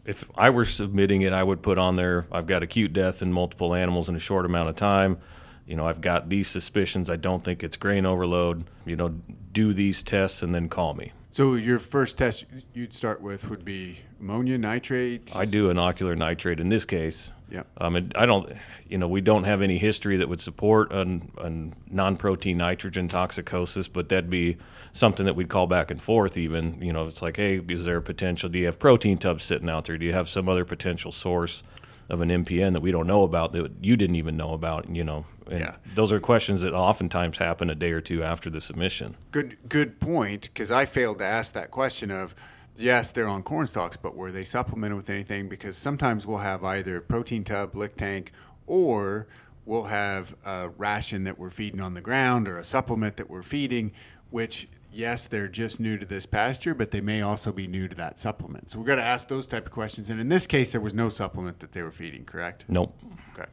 If 0.04 0.24
I 0.36 0.50
were 0.50 0.64
submitting 0.64 1.22
it, 1.22 1.32
I 1.32 1.42
would 1.42 1.62
put 1.62 1.78
on 1.78 1.96
there 1.96 2.26
I've 2.32 2.46
got 2.46 2.62
acute 2.62 2.92
death 2.92 3.20
in 3.20 3.32
multiple 3.32 3.74
animals 3.74 4.08
in 4.08 4.16
a 4.16 4.20
short 4.20 4.46
amount 4.46 4.68
of 4.68 4.76
time. 4.76 5.18
You 5.66 5.76
know, 5.76 5.86
I've 5.86 6.00
got 6.00 6.30
these 6.30 6.48
suspicions. 6.48 7.10
I 7.10 7.16
don't 7.16 7.44
think 7.44 7.62
it's 7.62 7.76
grain 7.76 8.06
overload. 8.06 8.64
You 8.86 8.96
know, 8.96 9.08
do 9.52 9.74
these 9.74 10.02
tests 10.02 10.42
and 10.42 10.54
then 10.54 10.68
call 10.68 10.94
me. 10.94 11.12
So, 11.38 11.54
your 11.54 11.78
first 11.78 12.18
test 12.18 12.46
you'd 12.74 12.92
start 12.92 13.20
with 13.20 13.48
would 13.48 13.64
be 13.64 13.98
ammonia 14.18 14.58
nitrate. 14.58 15.36
I 15.36 15.44
do 15.44 15.70
an 15.70 15.78
ocular 15.78 16.16
nitrate 16.16 16.58
in 16.58 16.68
this 16.68 16.84
case. 16.84 17.30
Yeah. 17.48 17.62
Um, 17.76 18.10
I 18.16 18.26
don't, 18.26 18.52
you 18.88 18.98
know, 18.98 19.06
we 19.06 19.20
don't 19.20 19.44
have 19.44 19.62
any 19.62 19.78
history 19.78 20.16
that 20.16 20.28
would 20.28 20.40
support 20.40 20.90
an, 20.90 21.30
an 21.38 21.76
non-protein 21.88 22.56
nitrogen 22.56 23.06
toxicosis, 23.08 23.86
but 23.86 24.08
that'd 24.08 24.28
be 24.28 24.56
something 24.90 25.26
that 25.26 25.36
we'd 25.36 25.48
call 25.48 25.68
back 25.68 25.92
and 25.92 26.02
forth. 26.02 26.36
Even, 26.36 26.82
you 26.82 26.92
know, 26.92 27.04
it's 27.04 27.22
like, 27.22 27.36
hey, 27.36 27.58
is 27.68 27.84
there 27.84 27.98
a 27.98 28.02
potential? 28.02 28.48
Do 28.48 28.58
you 28.58 28.66
have 28.66 28.80
protein 28.80 29.16
tubs 29.16 29.44
sitting 29.44 29.70
out 29.70 29.84
there? 29.84 29.96
Do 29.96 30.06
you 30.06 30.14
have 30.14 30.28
some 30.28 30.48
other 30.48 30.64
potential 30.64 31.12
source 31.12 31.62
of 32.08 32.20
an 32.20 32.28
NPN 32.30 32.72
that 32.72 32.80
we 32.80 32.90
don't 32.90 33.06
know 33.06 33.22
about 33.22 33.52
that 33.52 33.70
you 33.80 33.96
didn't 33.96 34.16
even 34.16 34.36
know 34.36 34.52
about? 34.52 34.88
You 34.94 35.04
know, 35.04 35.26
and 35.50 35.60
Yeah. 35.60 35.76
those 35.94 36.12
are 36.12 36.20
questions 36.20 36.62
that 36.62 36.72
oftentimes 36.74 37.38
happen 37.38 37.70
a 37.70 37.74
day 37.74 37.92
or 37.92 38.00
two 38.00 38.22
after 38.22 38.50
the 38.50 38.60
submission. 38.60 39.16
Good, 39.30 39.56
good 39.68 40.00
point. 40.00 40.50
Because 40.52 40.70
I 40.70 40.84
failed 40.84 41.18
to 41.18 41.24
ask 41.24 41.54
that 41.54 41.70
question 41.70 42.10
of, 42.10 42.34
yes, 42.76 43.10
they're 43.12 43.28
on 43.28 43.42
corn 43.42 43.66
stalks, 43.66 43.96
but 43.96 44.14
were 44.16 44.32
they 44.32 44.44
supplemented 44.44 44.96
with 44.96 45.10
anything? 45.10 45.48
Because 45.48 45.76
sometimes 45.76 46.26
we'll 46.26 46.38
have 46.38 46.64
either 46.64 47.00
protein 47.00 47.44
tub, 47.44 47.74
lick 47.76 47.96
tank, 47.96 48.32
or 48.66 49.26
we'll 49.64 49.84
have 49.84 50.34
a 50.46 50.70
ration 50.78 51.24
that 51.24 51.38
we're 51.38 51.50
feeding 51.50 51.80
on 51.80 51.94
the 51.94 52.00
ground 52.00 52.48
or 52.48 52.56
a 52.56 52.64
supplement 52.64 53.16
that 53.18 53.28
we're 53.28 53.42
feeding, 53.42 53.92
which 54.30 54.66
yes, 54.92 55.26
they're 55.26 55.48
just 55.48 55.80
new 55.80 55.98
to 55.98 56.06
this 56.06 56.26
pasture, 56.26 56.74
but 56.74 56.90
they 56.90 57.00
may 57.00 57.22
also 57.22 57.52
be 57.52 57.66
new 57.66 57.88
to 57.88 57.94
that 57.96 58.18
supplement. 58.18 58.70
So 58.70 58.78
we're 58.78 58.86
going 58.86 58.98
to 58.98 59.04
ask 59.04 59.28
those 59.28 59.46
type 59.46 59.66
of 59.66 59.72
questions. 59.72 60.10
And 60.10 60.20
in 60.20 60.28
this 60.28 60.46
case, 60.46 60.70
there 60.70 60.80
was 60.80 60.94
no 60.94 61.08
supplement 61.08 61.60
that 61.60 61.72
they 61.72 61.82
were 61.82 61.90
feeding, 61.90 62.24
correct? 62.24 62.66
Nope. 62.68 62.98
Okay. 63.34 63.48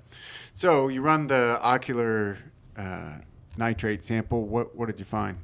So 0.53 0.87
you 0.87 1.01
run 1.01 1.27
the 1.27 1.59
ocular 1.61 2.37
uh, 2.77 3.17
nitrate 3.57 4.03
sample. 4.03 4.45
What 4.47 4.75
what 4.75 4.87
did 4.87 4.99
you 4.99 5.05
find? 5.05 5.37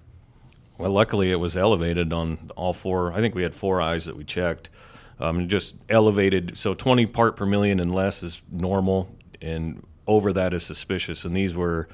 Well, 0.78 0.92
luckily 0.92 1.32
it 1.32 1.36
was 1.36 1.56
elevated 1.56 2.12
on 2.12 2.50
all 2.56 2.74
four. 2.74 3.14
I 3.14 3.18
think 3.18 3.36
we 3.36 3.44
had 3.44 3.54
four 3.54 3.82
eyes 3.82 4.06
that 4.06 4.16
we 4.16 4.24
checked. 4.24 4.70
Um, 5.20 5.48
just 5.48 5.76
elevated, 5.88 6.58
so 6.58 6.74
20 6.74 7.06
part 7.06 7.36
per 7.36 7.46
million 7.46 7.80
and 7.80 7.94
less 7.94 8.24
is 8.24 8.42
normal. 8.50 9.10
and 9.42 9.86
over 10.08 10.34
that 10.34 10.54
is 10.54 10.64
suspicious. 10.64 11.26
And 11.26 11.36
these 11.36 11.56
were 11.56 11.88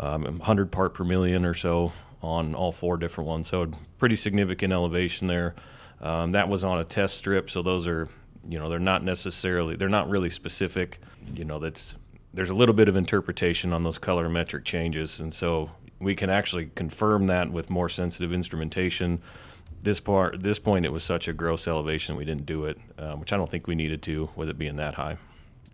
um, 0.00 0.22
100 0.22 0.72
part 0.72 0.94
per 0.94 1.04
million 1.04 1.44
or 1.44 1.54
so 1.54 1.92
on 2.22 2.54
all 2.54 2.72
four 2.72 2.96
different 2.96 3.28
ones. 3.28 3.48
So 3.48 3.70
pretty 3.98 4.16
significant 4.16 4.72
elevation 4.72 5.26
there. 5.26 5.54
Um, 6.00 6.32
that 6.32 6.48
was 6.48 6.64
on 6.64 6.78
a 6.78 6.84
test 6.84 7.16
strip, 7.18 7.50
so 7.50 7.62
those 7.62 7.86
are 7.86 8.08
you 8.48 8.58
know 8.58 8.70
they're 8.70 8.78
not 8.78 9.04
necessarily 9.04 9.76
they're 9.76 9.88
not 9.88 10.08
really 10.08 10.30
specific. 10.30 10.98
You 11.34 11.44
know 11.44 11.58
that's 11.58 11.94
there's 12.32 12.50
a 12.50 12.54
little 12.54 12.74
bit 12.74 12.88
of 12.88 12.96
interpretation 12.96 13.72
on 13.72 13.82
those 13.82 13.98
colorimetric 13.98 14.64
changes, 14.64 15.20
and 15.20 15.32
so 15.34 15.70
we 15.98 16.14
can 16.14 16.30
actually 16.30 16.70
confirm 16.74 17.26
that 17.26 17.50
with 17.50 17.70
more 17.70 17.88
sensitive 17.88 18.32
instrumentation. 18.32 19.20
This 19.82 20.00
part, 20.00 20.42
this 20.42 20.58
point, 20.58 20.84
it 20.84 20.92
was 20.92 21.02
such 21.02 21.28
a 21.28 21.32
gross 21.32 21.66
elevation 21.66 22.16
we 22.16 22.24
didn't 22.24 22.46
do 22.46 22.66
it, 22.66 22.78
uh, 22.98 23.14
which 23.14 23.32
I 23.32 23.36
don't 23.36 23.50
think 23.50 23.66
we 23.66 23.74
needed 23.74 24.02
to 24.02 24.28
with 24.36 24.48
it 24.48 24.58
being 24.58 24.76
that 24.76 24.94
high. 24.94 25.18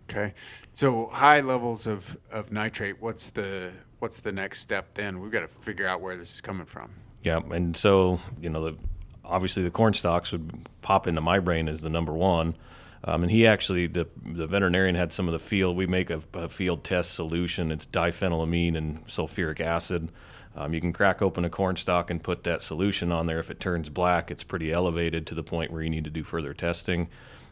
Okay, 0.09 0.33
so 0.71 1.07
high 1.07 1.41
levels 1.41 1.87
of, 1.87 2.17
of 2.31 2.51
nitrate. 2.51 3.01
What's 3.01 3.29
the 3.31 3.73
what's 3.99 4.19
the 4.19 4.31
next 4.31 4.59
step 4.59 4.93
then? 4.93 5.19
We've 5.19 5.31
got 5.31 5.41
to 5.41 5.47
figure 5.47 5.87
out 5.87 6.01
where 6.01 6.15
this 6.15 6.35
is 6.35 6.41
coming 6.41 6.65
from. 6.65 6.91
Yeah, 7.23 7.39
and 7.51 7.75
so 7.75 8.19
you 8.39 8.49
know 8.49 8.63
the 8.63 8.77
obviously 9.23 9.63
the 9.63 9.71
corn 9.71 9.93
stalks 9.93 10.31
would 10.31 10.67
pop 10.81 11.07
into 11.07 11.21
my 11.21 11.39
brain 11.39 11.67
as 11.67 11.81
the 11.81 11.89
number 11.89 12.13
one. 12.13 12.55
Um, 13.03 13.23
and 13.23 13.31
he 13.31 13.45
actually, 13.45 13.87
the 13.87 14.07
the 14.25 14.47
veterinarian 14.47 14.95
had 14.95 15.13
some 15.13 15.27
of 15.27 15.31
the 15.31 15.39
field. 15.39 15.77
We 15.77 15.87
make 15.87 16.09
a, 16.09 16.21
a 16.33 16.49
field 16.49 16.83
test 16.83 17.13
solution. 17.13 17.71
It's 17.71 17.85
diphenylamine 17.85 18.75
and 18.75 19.05
sulfuric 19.05 19.59
acid. 19.59 20.11
Um, 20.55 20.73
you 20.73 20.81
can 20.81 20.91
crack 20.91 21.21
open 21.21 21.45
a 21.45 21.49
corn 21.49 21.75
stalk 21.75 22.09
and 22.09 22.21
put 22.21 22.43
that 22.45 22.63
solution 22.63 23.11
on 23.11 23.27
there. 23.27 23.37
If 23.37 23.51
it 23.51 23.59
turns 23.59 23.89
black, 23.89 24.31
it's 24.31 24.43
pretty 24.43 24.73
elevated 24.73 25.27
to 25.27 25.35
the 25.35 25.43
point 25.43 25.71
where 25.71 25.83
you 25.83 25.89
need 25.89 26.05
to 26.05 26.09
do 26.09 26.23
further 26.23 26.53
testing. 26.53 27.09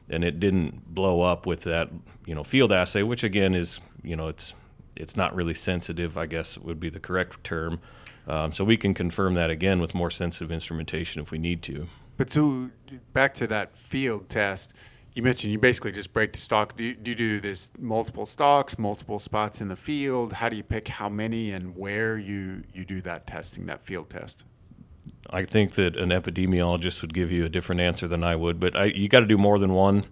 And 0.10 0.24
it 0.24 0.40
didn't 0.40 0.94
blow 0.94 1.22
up 1.22 1.46
with 1.46 1.62
that, 1.62 1.90
you 2.26 2.34
know, 2.34 2.44
field 2.44 2.72
assay, 2.72 3.04
which 3.04 3.24
again 3.24 3.54
is, 3.54 3.80
you 4.04 4.16
know, 4.16 4.28
it's 4.28 4.56
it's 4.96 5.18
not 5.18 5.36
really 5.36 5.54
sensitive. 5.54 6.18
I 6.18 6.26
guess 6.26 6.58
would 6.58 6.80
be 6.80 6.90
the 6.90 7.00
correct 7.00 7.44
term. 7.44 7.80
Um, 8.28 8.52
so 8.52 8.64
we 8.64 8.78
can 8.78 8.94
confirm 8.94 9.36
that 9.36 9.50
again 9.50 9.80
with 9.80 9.94
more 9.94 10.10
sensitive 10.10 10.52
instrumentation 10.52 11.22
if 11.22 11.32
we 11.32 11.38
need 11.38 11.62
to. 11.64 11.88
But 12.18 12.30
so 12.30 12.70
back 13.14 13.34
to 13.36 13.48
that 13.48 13.76
field 13.76 14.30
test, 14.30 14.74
you 15.14 15.24
mentioned 15.24 15.54
you 15.54 15.60
basically 15.60 15.92
just 15.92 16.12
break 16.12 16.32
the 16.32 16.38
stalk. 16.38 16.76
Do 16.76 16.84
you, 16.84 16.96
do 16.96 17.12
you 17.12 17.16
do 17.16 17.40
this 17.40 17.72
multiple 17.80 18.26
stalks, 18.26 18.78
multiple 18.78 19.20
spots 19.20 19.62
in 19.62 19.68
the 19.68 19.76
field? 19.76 20.34
How 20.34 20.50
do 20.50 20.56
you 20.56 20.64
pick 20.64 20.88
how 20.88 21.08
many 21.08 21.52
and 21.52 21.76
where 21.76 22.18
you, 22.18 22.64
you 22.74 22.84
do 22.84 23.02
that 23.02 23.28
testing, 23.28 23.66
that 23.68 23.82
field 23.82 24.10
test? 24.10 24.44
I 25.30 25.44
think 25.44 25.76
that 25.76 25.96
an 25.96 26.10
epidemiologist 26.10 27.02
would 27.02 27.14
give 27.14 27.32
you 27.32 27.46
a 27.46 27.50
different 27.50 27.82
answer 27.82 28.08
than 28.08 28.24
I 28.24 28.36
would, 28.36 28.60
but 28.60 28.76
I, 28.76 28.86
you 28.86 29.08
got 29.08 29.22
to 29.22 29.26
do 29.26 29.38
more 29.38 29.60
than 29.60 29.74
one 29.74 30.06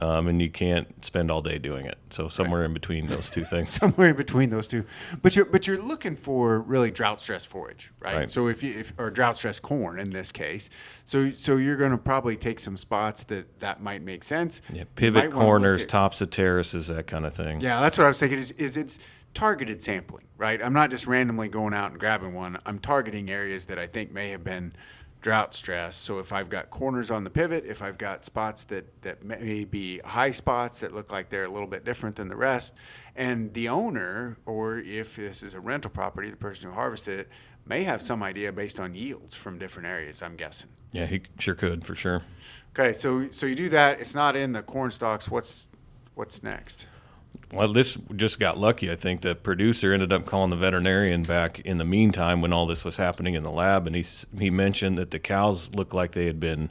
um, 0.00 0.28
and 0.28 0.40
you 0.40 0.50
can't 0.50 1.04
spend 1.04 1.30
all 1.30 1.42
day 1.42 1.58
doing 1.58 1.86
it. 1.86 1.98
So 2.10 2.28
somewhere 2.28 2.60
right. 2.60 2.66
in 2.66 2.74
between 2.74 3.06
those 3.06 3.30
two 3.30 3.44
things. 3.44 3.70
somewhere 3.78 4.10
in 4.10 4.16
between 4.16 4.50
those 4.50 4.68
two, 4.68 4.84
but 5.22 5.34
you're 5.34 5.44
but 5.44 5.66
you're 5.66 5.78
looking 5.78 6.16
for 6.16 6.60
really 6.60 6.90
drought 6.90 7.20
stress 7.20 7.44
forage, 7.44 7.92
right? 8.00 8.16
right. 8.16 8.30
So 8.30 8.48
if 8.48 8.62
you 8.62 8.78
if 8.78 8.92
or 8.98 9.10
drought 9.10 9.36
stress 9.36 9.58
corn 9.60 9.98
in 9.98 10.10
this 10.10 10.30
case, 10.32 10.70
so 11.04 11.30
so 11.30 11.56
you're 11.56 11.76
going 11.76 11.92
to 11.92 11.98
probably 11.98 12.36
take 12.36 12.60
some 12.60 12.76
spots 12.76 13.24
that 13.24 13.60
that 13.60 13.82
might 13.82 14.02
make 14.02 14.22
sense. 14.22 14.62
Yeah, 14.72 14.84
pivot 14.94 15.30
corners, 15.30 15.82
at, 15.82 15.88
tops 15.88 16.20
of 16.20 16.30
terraces, 16.30 16.88
that 16.88 17.06
kind 17.06 17.26
of 17.26 17.34
thing. 17.34 17.60
Yeah, 17.60 17.80
that's 17.80 17.98
what 17.98 18.04
I 18.04 18.08
was 18.08 18.20
thinking. 18.20 18.38
Is 18.38 18.52
is 18.52 18.76
it's 18.76 18.98
targeted 19.34 19.80
sampling, 19.82 20.24
right? 20.36 20.60
I'm 20.62 20.72
not 20.72 20.90
just 20.90 21.06
randomly 21.06 21.48
going 21.48 21.74
out 21.74 21.90
and 21.90 22.00
grabbing 22.00 22.34
one. 22.34 22.58
I'm 22.66 22.78
targeting 22.78 23.30
areas 23.30 23.64
that 23.66 23.78
I 23.78 23.86
think 23.86 24.12
may 24.12 24.30
have 24.30 24.42
been 24.42 24.72
drought 25.20 25.54
stress. 25.54 25.96
So 25.96 26.18
if 26.18 26.32
I've 26.32 26.48
got 26.48 26.70
corners 26.70 27.10
on 27.10 27.24
the 27.24 27.30
pivot, 27.30 27.64
if 27.66 27.82
I've 27.82 27.98
got 27.98 28.24
spots 28.24 28.64
that, 28.64 29.02
that 29.02 29.24
may 29.24 29.64
be 29.64 29.98
high 29.98 30.30
spots 30.30 30.80
that 30.80 30.94
look 30.94 31.10
like 31.10 31.28
they're 31.28 31.44
a 31.44 31.50
little 31.50 31.66
bit 31.66 31.84
different 31.84 32.16
than 32.16 32.28
the 32.28 32.36
rest, 32.36 32.74
and 33.16 33.52
the 33.54 33.68
owner, 33.68 34.36
or 34.46 34.78
if 34.78 35.16
this 35.16 35.42
is 35.42 35.54
a 35.54 35.60
rental 35.60 35.90
property, 35.90 36.30
the 36.30 36.36
person 36.36 36.68
who 36.68 36.74
harvested 36.74 37.20
it, 37.20 37.28
may 37.66 37.82
have 37.82 38.00
some 38.00 38.22
idea 38.22 38.52
based 38.52 38.80
on 38.80 38.94
yields 38.94 39.34
from 39.34 39.58
different 39.58 39.88
areas, 39.88 40.22
I'm 40.22 40.36
guessing. 40.36 40.70
Yeah, 40.92 41.06
he 41.06 41.22
sure 41.38 41.54
could 41.54 41.84
for 41.84 41.94
sure. 41.94 42.22
Okay, 42.70 42.92
so 42.92 43.28
so 43.30 43.46
you 43.46 43.54
do 43.54 43.68
that. 43.70 44.00
It's 44.00 44.14
not 44.14 44.36
in 44.36 44.52
the 44.52 44.62
corn 44.62 44.90
stalks. 44.90 45.28
What's 45.28 45.68
what's 46.14 46.42
next? 46.42 46.88
Well, 47.52 47.72
this 47.72 47.96
just 48.14 48.38
got 48.38 48.58
lucky. 48.58 48.90
I 48.90 48.94
think 48.94 49.22
the 49.22 49.34
producer 49.34 49.94
ended 49.94 50.12
up 50.12 50.26
calling 50.26 50.50
the 50.50 50.56
veterinarian 50.56 51.22
back 51.22 51.60
in 51.60 51.78
the 51.78 51.84
meantime 51.84 52.42
when 52.42 52.52
all 52.52 52.66
this 52.66 52.84
was 52.84 52.98
happening 52.98 53.34
in 53.34 53.42
the 53.42 53.50
lab, 53.50 53.86
and 53.86 53.96
he 53.96 54.04
he 54.38 54.50
mentioned 54.50 54.98
that 54.98 55.10
the 55.10 55.18
cows 55.18 55.74
looked 55.74 55.94
like 55.94 56.12
they 56.12 56.26
had 56.26 56.38
been 56.38 56.70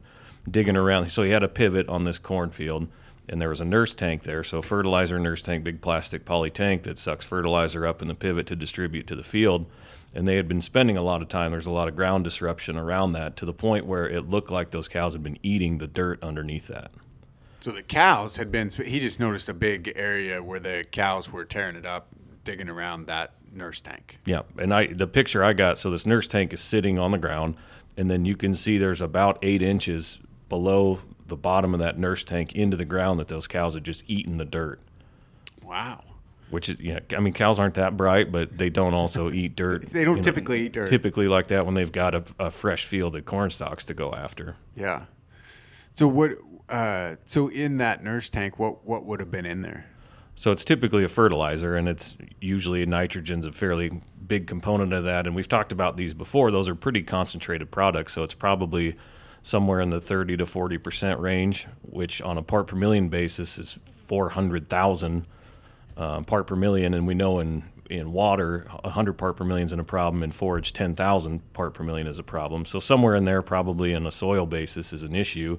digging 0.50 0.78
around. 0.78 1.10
So 1.10 1.24
he 1.24 1.32
had 1.32 1.42
a 1.42 1.48
pivot 1.48 1.90
on 1.90 2.04
this 2.04 2.20
cornfield, 2.20 2.88
and 3.28 3.42
there 3.42 3.50
was 3.50 3.60
a 3.60 3.66
nurse 3.66 3.96
tank 3.96 4.22
there. 4.24 4.44
So 4.44 4.62
fertilizer 4.62 5.20
nurse 5.20 5.42
tank, 5.42 5.64
big 5.64 5.82
plastic 5.82 6.26
poly 6.26 6.52
tank 6.52 6.84
that 6.84 7.00
sucks 7.00 7.26
fertilizer 7.26 7.88
up 7.88 8.04
in 8.04 8.08
the 8.08 8.16
pivot 8.16 8.46
to 8.48 8.56
distribute 8.56 9.08
to 9.08 9.16
the 9.16 9.24
field. 9.24 9.66
And 10.14 10.28
they 10.28 10.36
had 10.36 10.48
been 10.48 10.62
spending 10.62 10.96
a 10.96 11.02
lot 11.02 11.22
of 11.22 11.28
time. 11.28 11.52
There's 11.52 11.66
a 11.66 11.72
lot 11.72 11.88
of 11.88 11.96
ground 11.96 12.24
disruption 12.24 12.78
around 12.78 13.12
that 13.14 13.36
to 13.38 13.46
the 13.46 13.54
point 13.54 13.86
where 13.86 14.08
it 14.08 14.30
looked 14.30 14.50
like 14.50 14.72
those 14.72 14.88
cows 14.88 15.14
had 15.14 15.24
been 15.24 15.38
eating 15.44 15.80
the 15.80 15.88
dirt 15.88 16.24
underneath 16.24 16.68
that. 16.68 16.92
So 17.60 17.72
the 17.72 17.84
cows 17.84 18.38
had 18.38 18.52
been. 18.52 18.70
He 18.70 19.00
just 19.00 19.20
noticed 19.20 19.50
a 19.50 19.54
big 19.54 19.94
area 19.96 20.42
where 20.42 20.60
the 20.60 20.86
cows 20.92 21.32
were 21.32 21.46
tearing 21.46 21.76
it 21.76 21.86
up, 21.86 22.08
digging 22.44 22.70
around 22.70 23.08
that 23.08 23.34
nurse 23.52 23.82
tank. 23.82 24.20
Yeah, 24.26 24.44
and 24.58 24.74
I 24.74 24.88
the 24.88 25.08
picture 25.08 25.44
I 25.44 25.54
got. 25.54 25.78
So 25.78 25.90
this 25.90 26.06
nurse 26.06 26.28
tank 26.28 26.54
is 26.54 26.62
sitting 26.62 27.00
on 27.00 27.12
the 27.12 27.18
ground, 27.18 27.56
and 27.98 28.10
then 28.10 28.26
you 28.26 28.36
can 28.36 28.54
see 28.54 28.78
there's 28.78 29.02
about 29.02 29.40
eight 29.42 29.62
inches 29.62 30.20
below 30.50 31.00
the 31.28 31.36
bottom 31.36 31.74
of 31.74 31.80
that 31.80 31.98
nurse 31.98 32.24
tank 32.24 32.54
into 32.54 32.78
the 32.78 32.86
ground 32.86 33.20
that 33.20 33.28
those 33.28 33.48
cows 33.48 33.74
had 33.74 33.84
just 33.84 34.04
eaten 34.08 34.38
the 34.38 34.46
dirt. 34.46 34.80
Wow. 35.64 36.04
Which 36.50 36.70
is 36.70 36.80
yeah, 36.80 37.00
I 37.12 37.20
mean 37.20 37.34
cows 37.34 37.60
aren't 37.60 37.74
that 37.74 37.98
bright, 37.98 38.32
but 38.32 38.58
they 38.58 38.70
don't 38.70 38.94
also 38.94 39.32
eat 39.34 39.56
dirt. 39.56 39.88
they 39.88 40.06
don't 40.06 40.24
typically 40.24 40.60
know, 40.60 40.66
eat 40.66 40.74
dirt. 40.74 40.88
Typically 40.88 41.28
like 41.28 41.48
that 41.48 41.66
when 41.66 41.76
they've 41.76 41.92
got 41.92 42.16
a, 42.16 42.24
a 42.40 42.52
fresh 42.52 42.86
field 42.86 43.16
of 43.16 43.26
corn 43.26 43.50
stalks 43.50 43.84
to 43.86 43.94
go 43.94 44.14
after. 44.14 44.56
Yeah. 44.76 45.06
So 45.98 46.08
what 46.08 46.34
uh, 46.70 47.16
so 47.26 47.48
in 47.48 47.78
that 47.78 48.04
nurse 48.04 48.30
tank, 48.30 48.60
what 48.60 48.86
what 48.86 49.04
would 49.06 49.20
have 49.20 49.32
been 49.32 49.48
in 49.48 49.64
there? 49.64 49.88
So 50.36 50.52
it's 50.52 50.64
typically 50.64 51.04
a 51.04 51.08
fertilizer, 51.08 51.76
and 51.76 51.90
it's 51.90 52.16
usually 52.40 52.86
nitrogen's 52.86 53.48
a 53.48 53.52
fairly 53.52 54.04
big 54.28 54.46
component 54.46 54.94
of 54.94 55.06
that. 55.06 55.26
And 55.26 55.36
we've 55.36 55.50
talked 55.50 55.72
about 55.72 55.98
these 55.98 56.14
before; 56.14 56.52
those 56.52 56.70
are 56.70 56.76
pretty 56.76 57.02
concentrated 57.02 57.72
products. 57.72 58.14
So 58.14 58.22
it's 58.22 58.36
probably 58.36 58.96
somewhere 59.42 59.82
in 59.82 59.90
the 59.90 60.00
30 60.00 60.38
to 60.38 60.46
40 60.46 60.78
percent 60.78 61.20
range, 61.20 61.66
which 61.82 62.22
on 62.22 62.38
a 62.38 62.44
part 62.44 62.68
per 62.68 62.76
million 62.76 63.10
basis 63.10 63.58
is 63.58 63.80
400,000 63.86 65.26
uh, 65.98 66.22
part 66.22 66.46
per 66.46 66.56
million. 66.56 66.94
And 66.94 67.08
we 67.08 67.16
know 67.16 67.40
in 67.40 67.64
in 67.90 68.12
water, 68.12 68.68
100 68.84 69.14
part 69.14 69.38
per 69.38 69.46
million 69.46 69.66
is 69.66 69.72
a 69.74 69.84
problem. 69.84 70.22
In 70.22 70.32
forage, 70.32 70.74
10,000 70.74 71.54
part 71.54 71.74
per 71.74 71.84
million 71.84 72.06
is 72.06 72.20
a 72.20 72.24
problem. 72.24 72.66
So 72.66 72.80
somewhere 72.80 73.16
in 73.16 73.26
there, 73.26 73.42
probably 73.42 73.96
on 73.96 74.06
a 74.06 74.12
soil 74.12 74.46
basis, 74.46 74.94
is 74.94 75.04
an 75.04 75.16
issue. 75.16 75.58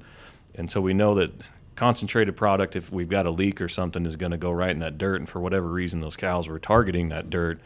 And 0.55 0.71
so 0.71 0.81
we 0.81 0.95
know 0.95 1.15
that 1.17 1.33
concentrated 1.77 2.37
product, 2.37 2.75
if 2.75 2.93
we've 2.93 3.09
got 3.09 3.27
a 3.27 3.31
leak 3.31 3.61
or 3.61 3.69
something, 3.69 4.05
is 4.05 4.17
going 4.17 4.33
to 4.33 4.39
go 4.39 4.51
right 4.51 4.71
in 4.71 4.81
that 4.81 4.99
dirt. 4.99 5.17
And 5.17 5.29
for 5.29 5.41
whatever 5.41 5.69
reason, 5.69 6.01
those 6.01 6.17
cows 6.17 6.49
were 6.49 6.59
targeting 6.59 7.11
that 7.11 7.31
dirt. 7.31 7.61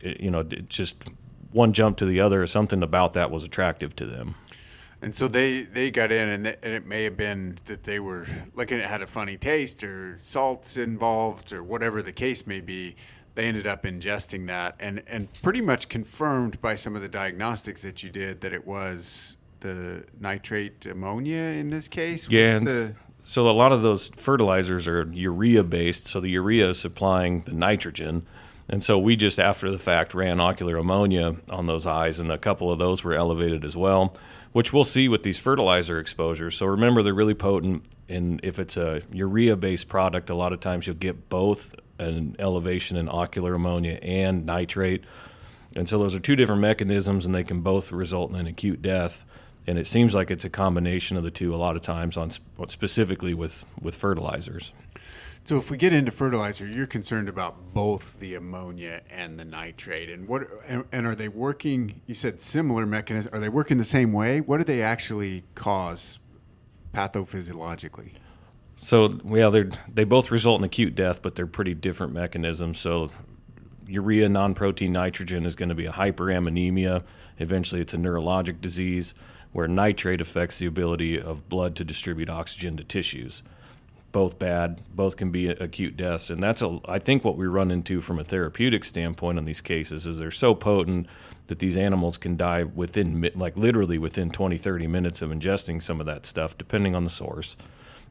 It, 0.00 0.20
you 0.20 0.30
know, 0.30 0.40
it 0.40 0.68
just 0.68 1.04
one 1.50 1.72
jump 1.72 1.96
to 1.96 2.04
the 2.04 2.20
other, 2.20 2.42
or 2.42 2.46
something 2.46 2.82
about 2.82 3.14
that 3.14 3.30
was 3.30 3.42
attractive 3.44 3.96
to 3.96 4.04
them. 4.04 4.34
And 5.00 5.14
so 5.14 5.28
they, 5.28 5.62
they 5.62 5.90
got 5.90 6.12
in, 6.12 6.28
and, 6.28 6.46
and 6.46 6.74
it 6.74 6.84
may 6.84 7.04
have 7.04 7.16
been 7.16 7.58
that 7.64 7.84
they 7.84 8.00
were 8.00 8.26
looking 8.54 8.80
at 8.80 8.84
had 8.84 9.00
a 9.00 9.06
funny 9.06 9.38
taste 9.38 9.82
or 9.82 10.16
salts 10.18 10.76
involved 10.76 11.54
or 11.54 11.62
whatever 11.62 12.02
the 12.02 12.12
case 12.12 12.46
may 12.46 12.60
be. 12.60 12.96
They 13.34 13.44
ended 13.44 13.66
up 13.66 13.84
ingesting 13.84 14.46
that, 14.48 14.74
and, 14.80 15.02
and 15.06 15.32
pretty 15.42 15.62
much 15.62 15.88
confirmed 15.88 16.60
by 16.60 16.74
some 16.74 16.94
of 16.96 17.00
the 17.00 17.08
diagnostics 17.08 17.80
that 17.80 18.02
you 18.02 18.10
did 18.10 18.42
that 18.42 18.52
it 18.52 18.66
was 18.66 19.37
the 19.60 20.04
nitrate 20.20 20.86
ammonia 20.86 21.38
in 21.38 21.70
this 21.70 21.88
case? 21.88 22.28
Yeah. 22.28 22.58
The... 22.58 22.94
So 23.24 23.50
a 23.50 23.52
lot 23.52 23.72
of 23.72 23.82
those 23.82 24.08
fertilizers 24.08 24.88
are 24.88 25.06
urea 25.12 25.62
based. 25.62 26.06
So 26.06 26.20
the 26.20 26.30
urea 26.30 26.70
is 26.70 26.78
supplying 26.78 27.40
the 27.40 27.52
nitrogen. 27.52 28.26
And 28.70 28.82
so 28.82 28.98
we 28.98 29.16
just, 29.16 29.38
after 29.38 29.70
the 29.70 29.78
fact, 29.78 30.14
ran 30.14 30.40
ocular 30.40 30.76
ammonia 30.76 31.36
on 31.48 31.66
those 31.66 31.86
eyes, 31.86 32.18
and 32.18 32.30
a 32.30 32.36
couple 32.36 32.70
of 32.70 32.78
those 32.78 33.02
were 33.02 33.14
elevated 33.14 33.64
as 33.64 33.74
well, 33.76 34.14
which 34.52 34.72
we'll 34.72 34.84
see 34.84 35.08
with 35.08 35.22
these 35.22 35.38
fertilizer 35.38 35.98
exposures. 35.98 36.54
So 36.54 36.66
remember, 36.66 37.02
they're 37.02 37.14
really 37.14 37.34
potent. 37.34 37.84
And 38.10 38.40
if 38.42 38.58
it's 38.58 38.76
a 38.76 39.02
urea 39.12 39.56
based 39.56 39.88
product, 39.88 40.30
a 40.30 40.34
lot 40.34 40.52
of 40.52 40.60
times 40.60 40.86
you'll 40.86 40.96
get 40.96 41.28
both 41.28 41.74
an 41.98 42.36
elevation 42.38 42.96
in 42.96 43.08
ocular 43.08 43.54
ammonia 43.54 43.98
and 44.02 44.46
nitrate. 44.46 45.04
And 45.74 45.88
so 45.88 45.98
those 45.98 46.14
are 46.14 46.20
two 46.20 46.36
different 46.36 46.60
mechanisms, 46.60 47.26
and 47.26 47.34
they 47.34 47.44
can 47.44 47.60
both 47.60 47.90
result 47.92 48.30
in 48.30 48.36
an 48.36 48.46
acute 48.46 48.82
death 48.82 49.24
and 49.68 49.78
it 49.78 49.86
seems 49.86 50.14
like 50.14 50.30
it's 50.30 50.44
a 50.44 50.50
combination 50.50 51.16
of 51.16 51.24
the 51.24 51.30
two 51.30 51.54
a 51.54 51.56
lot 51.56 51.76
of 51.76 51.82
times 51.82 52.16
on 52.16 52.30
specifically 52.68 53.34
with 53.34 53.64
with 53.80 53.94
fertilizers. 53.94 54.72
So 55.44 55.56
if 55.56 55.70
we 55.70 55.76
get 55.76 55.92
into 55.92 56.10
fertilizer, 56.10 56.66
you're 56.66 56.86
concerned 56.86 57.28
about 57.28 57.72
both 57.72 58.18
the 58.18 58.34
ammonia 58.34 59.02
and 59.10 59.38
the 59.38 59.44
nitrate, 59.44 60.10
and 60.10 60.26
what 60.26 60.48
and, 60.66 60.84
and 60.90 61.06
are 61.06 61.14
they 61.14 61.28
working? 61.28 62.00
You 62.06 62.14
said 62.14 62.40
similar 62.40 62.86
mechanisms. 62.86 63.32
Are 63.34 63.38
they 63.38 63.48
working 63.48 63.78
the 63.78 63.84
same 63.84 64.12
way? 64.12 64.40
What 64.40 64.58
do 64.58 64.64
they 64.64 64.82
actually 64.82 65.44
cause 65.54 66.18
pathophysiologically? 66.94 68.12
So 68.76 69.18
yeah, 69.26 69.50
they 69.50 69.66
they 69.92 70.04
both 70.04 70.30
result 70.30 70.60
in 70.60 70.64
acute 70.64 70.94
death, 70.94 71.20
but 71.22 71.34
they're 71.34 71.46
pretty 71.46 71.74
different 71.74 72.14
mechanisms. 72.14 72.78
So 72.78 73.10
urea 73.86 74.28
non-protein 74.28 74.92
nitrogen 74.92 75.46
is 75.46 75.54
going 75.54 75.70
to 75.70 75.74
be 75.74 75.86
a 75.86 75.92
hyperammonemia. 75.92 77.04
Eventually, 77.38 77.80
it's 77.80 77.94
a 77.94 77.98
neurologic 77.98 78.60
disease 78.60 79.14
where 79.52 79.68
nitrate 79.68 80.20
affects 80.20 80.58
the 80.58 80.66
ability 80.66 81.20
of 81.20 81.48
blood 81.48 81.76
to 81.76 81.84
distribute 81.84 82.28
oxygen 82.28 82.76
to 82.76 82.84
tissues. 82.84 83.42
Both 84.10 84.38
bad, 84.38 84.80
both 84.94 85.16
can 85.16 85.30
be 85.30 85.48
acute 85.48 85.96
deaths, 85.96 86.30
and 86.30 86.42
that's 86.42 86.62
a, 86.62 86.78
I 86.86 86.98
think 86.98 87.24
what 87.24 87.36
we 87.36 87.46
run 87.46 87.70
into 87.70 88.00
from 88.00 88.18
a 88.18 88.24
therapeutic 88.24 88.84
standpoint 88.84 89.38
on 89.38 89.44
these 89.44 89.60
cases 89.60 90.06
is 90.06 90.18
they're 90.18 90.30
so 90.30 90.54
potent 90.54 91.08
that 91.48 91.58
these 91.58 91.76
animals 91.76 92.16
can 92.16 92.36
die 92.36 92.62
within 92.62 93.28
like 93.34 93.56
literally 93.56 93.98
within 93.98 94.30
20 94.30 94.56
30 94.56 94.86
minutes 94.86 95.20
of 95.20 95.30
ingesting 95.30 95.82
some 95.82 95.98
of 95.98 96.06
that 96.06 96.24
stuff 96.24 96.56
depending 96.56 96.94
on 96.94 97.04
the 97.04 97.10
source 97.10 97.56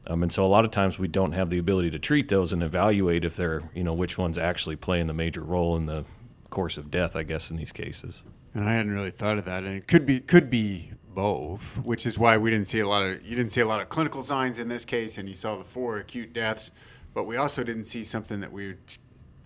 um, 0.06 0.22
and 0.22 0.32
so 0.32 0.44
a 0.44 0.46
lot 0.46 0.64
of 0.64 0.70
times 0.70 0.98
we 0.98 1.08
don't 1.08 1.32
have 1.32 1.50
the 1.50 1.58
ability 1.58 1.90
to 1.90 1.98
treat 1.98 2.28
those 2.28 2.52
and 2.52 2.62
evaluate 2.62 3.24
if 3.24 3.36
they're 3.36 3.62
you 3.74 3.82
know 3.82 3.94
which 3.94 4.18
ones 4.18 4.36
actually 4.36 4.76
playing 4.76 5.06
the 5.06 5.14
major 5.14 5.42
role 5.42 5.76
in 5.76 5.86
the 5.86 6.04
course 6.50 6.76
of 6.78 6.90
death 6.90 7.16
i 7.16 7.22
guess 7.22 7.50
in 7.50 7.56
these 7.56 7.72
cases 7.72 8.22
and 8.54 8.68
i 8.68 8.74
hadn't 8.74 8.92
really 8.92 9.10
thought 9.10 9.38
of 9.38 9.44
that 9.44 9.64
and 9.64 9.74
it 9.74 9.86
could 9.86 10.04
be 10.04 10.20
could 10.20 10.50
be 10.50 10.90
both 11.18 11.84
which 11.84 12.06
is 12.06 12.18
why 12.18 12.36
we 12.36 12.50
didn't 12.50 12.66
see 12.66 12.78
a 12.78 12.88
lot 12.88 13.02
of 13.02 13.20
you 13.26 13.34
didn't 13.34 13.50
see 13.50 13.60
a 13.60 13.66
lot 13.66 13.80
of 13.80 13.88
clinical 13.88 14.22
signs 14.22 14.58
in 14.58 14.68
this 14.68 14.84
case 14.84 15.18
and 15.18 15.28
you 15.28 15.34
saw 15.34 15.56
the 15.56 15.64
four 15.64 15.98
acute 15.98 16.32
deaths 16.32 16.70
but 17.12 17.24
we 17.24 17.36
also 17.36 17.64
didn't 17.64 17.84
see 17.84 18.04
something 18.04 18.38
that 18.40 18.52
we 18.52 18.68
would 18.68 18.78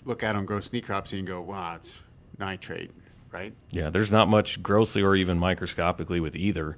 look 0.05 0.23
at 0.23 0.37
on 0.37 0.45
gross 0.45 0.69
necropsy 0.69 1.19
and 1.19 1.26
go 1.26 1.41
wow 1.41 1.76
it's 1.76 2.02
nitrate 2.38 2.91
right? 3.33 3.55
Yeah, 3.71 3.91
there's 3.91 4.12
not 4.12 4.29
much 4.29 4.62
grossly 4.62 5.02
or 5.02 5.17
even 5.17 5.38
microscopically 5.38 6.21
with 6.21 6.37
either. 6.37 6.76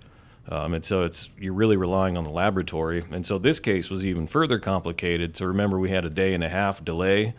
Um, 0.49 0.75
and 0.75 0.85
so 0.85 1.05
it's 1.05 1.35
you're 1.39 1.55
really 1.55 1.77
relying 1.77 2.17
on 2.17 2.25
the 2.25 2.31
laboratory. 2.31 3.03
And 3.11 3.27
so 3.27 3.39
this 3.39 3.61
case 3.61 3.91
was 3.91 4.05
even 4.07 4.27
further 4.27 4.59
complicated. 4.59 5.37
So 5.37 5.47
remember, 5.47 5.79
we 5.79 5.91
had 5.91 6.05
a 6.05 6.11
day 6.11 6.35
and 6.35 6.45
a 6.45 6.49
half 6.49 6.85
delay. 6.85 7.35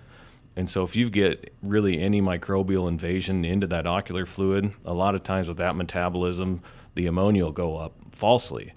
And 0.56 0.70
so 0.70 0.84
if 0.84 0.96
you 0.96 1.10
get 1.10 1.54
really 1.62 2.00
any 2.00 2.22
microbial 2.22 2.88
invasion 2.88 3.44
into 3.44 3.68
that 3.68 3.86
ocular 3.86 4.26
fluid, 4.26 4.74
a 4.86 4.94
lot 4.94 5.16
of 5.16 5.24
times 5.24 5.48
with 5.48 5.58
that 5.58 5.76
metabolism, 5.76 6.62
the 6.96 7.08
ammonia 7.08 7.44
will 7.44 7.52
go 7.52 7.76
up 7.76 7.94
falsely. 8.12 8.74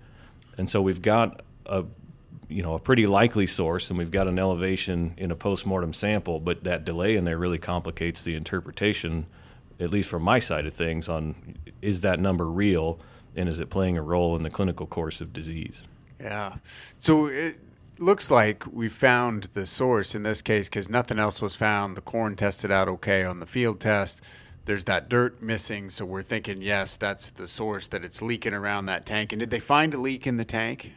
And 0.57 0.69
so 0.69 0.83
we've 0.83 1.03
got 1.03 1.43
a 1.67 1.85
you 2.49 2.63
know 2.63 2.75
a 2.75 2.79
pretty 2.79 3.07
likely 3.07 3.47
source 3.47 3.91
and 3.91 3.99
we've 3.99 4.11
got 4.11 4.27
an 4.27 4.39
elevation 4.39 5.15
in 5.17 5.31
a 5.31 5.37
postmortem 5.37 5.93
sample, 5.93 6.41
but 6.41 6.65
that 6.65 6.85
delay 6.85 7.17
in 7.17 7.25
there 7.25 7.39
really 7.39 7.59
complicates 7.59 8.23
the 8.23 8.35
interpretation 8.35 9.27
at 9.81 9.91
least 9.91 10.09
from 10.09 10.23
my 10.23 10.39
side 10.39 10.67
of 10.67 10.75
things, 10.75 11.09
on 11.09 11.57
is 11.81 12.01
that 12.01 12.19
number 12.19 12.47
real 12.47 12.99
and 13.37 13.49
is 13.49 13.61
it 13.61 13.71
playing 13.71 13.97
a 13.97 14.03
role 14.03 14.35
in 14.35 14.43
the 14.43 14.51
clinical 14.51 14.87
course 14.87 15.21
of 15.21 15.33
disease? 15.33 15.85
Yeah. 16.21 16.57
So 16.99 17.27
it 17.27 17.57
looks 18.00 18.31
like 18.31 18.64
we 18.71 18.88
found 18.88 19.45
the 19.55 19.67
source 19.67 20.14
in 20.14 20.23
this 20.23 20.43
case 20.43 20.69
because 20.69 20.88
nothing 20.88 21.19
else 21.19 21.43
was 21.43 21.57
found. 21.57 21.97
The 21.97 22.00
corn 22.00 22.37
tested 22.37 22.71
out 22.71 22.88
okay 22.88 23.25
on 23.25 23.40
the 23.40 23.47
field 23.47 23.81
test. 23.81 24.23
There's 24.64 24.85
that 24.85 25.09
dirt 25.09 25.40
missing, 25.40 25.88
so 25.88 26.05
we're 26.05 26.23
thinking, 26.23 26.61
yes, 26.61 26.97
that's 26.97 27.31
the 27.31 27.49
source 27.49 27.87
that 27.88 28.05
it's 28.05 28.21
leaking 28.21 28.52
around 28.55 28.87
that 28.87 29.07
tank. 29.07 29.33
And 29.33 29.40
did 29.40 29.50
they 29.50 29.61
find 29.61 29.95
a 29.95 29.99
leak 29.99 30.26
in 30.26 30.37
the 30.37 30.45
tank? 30.45 30.93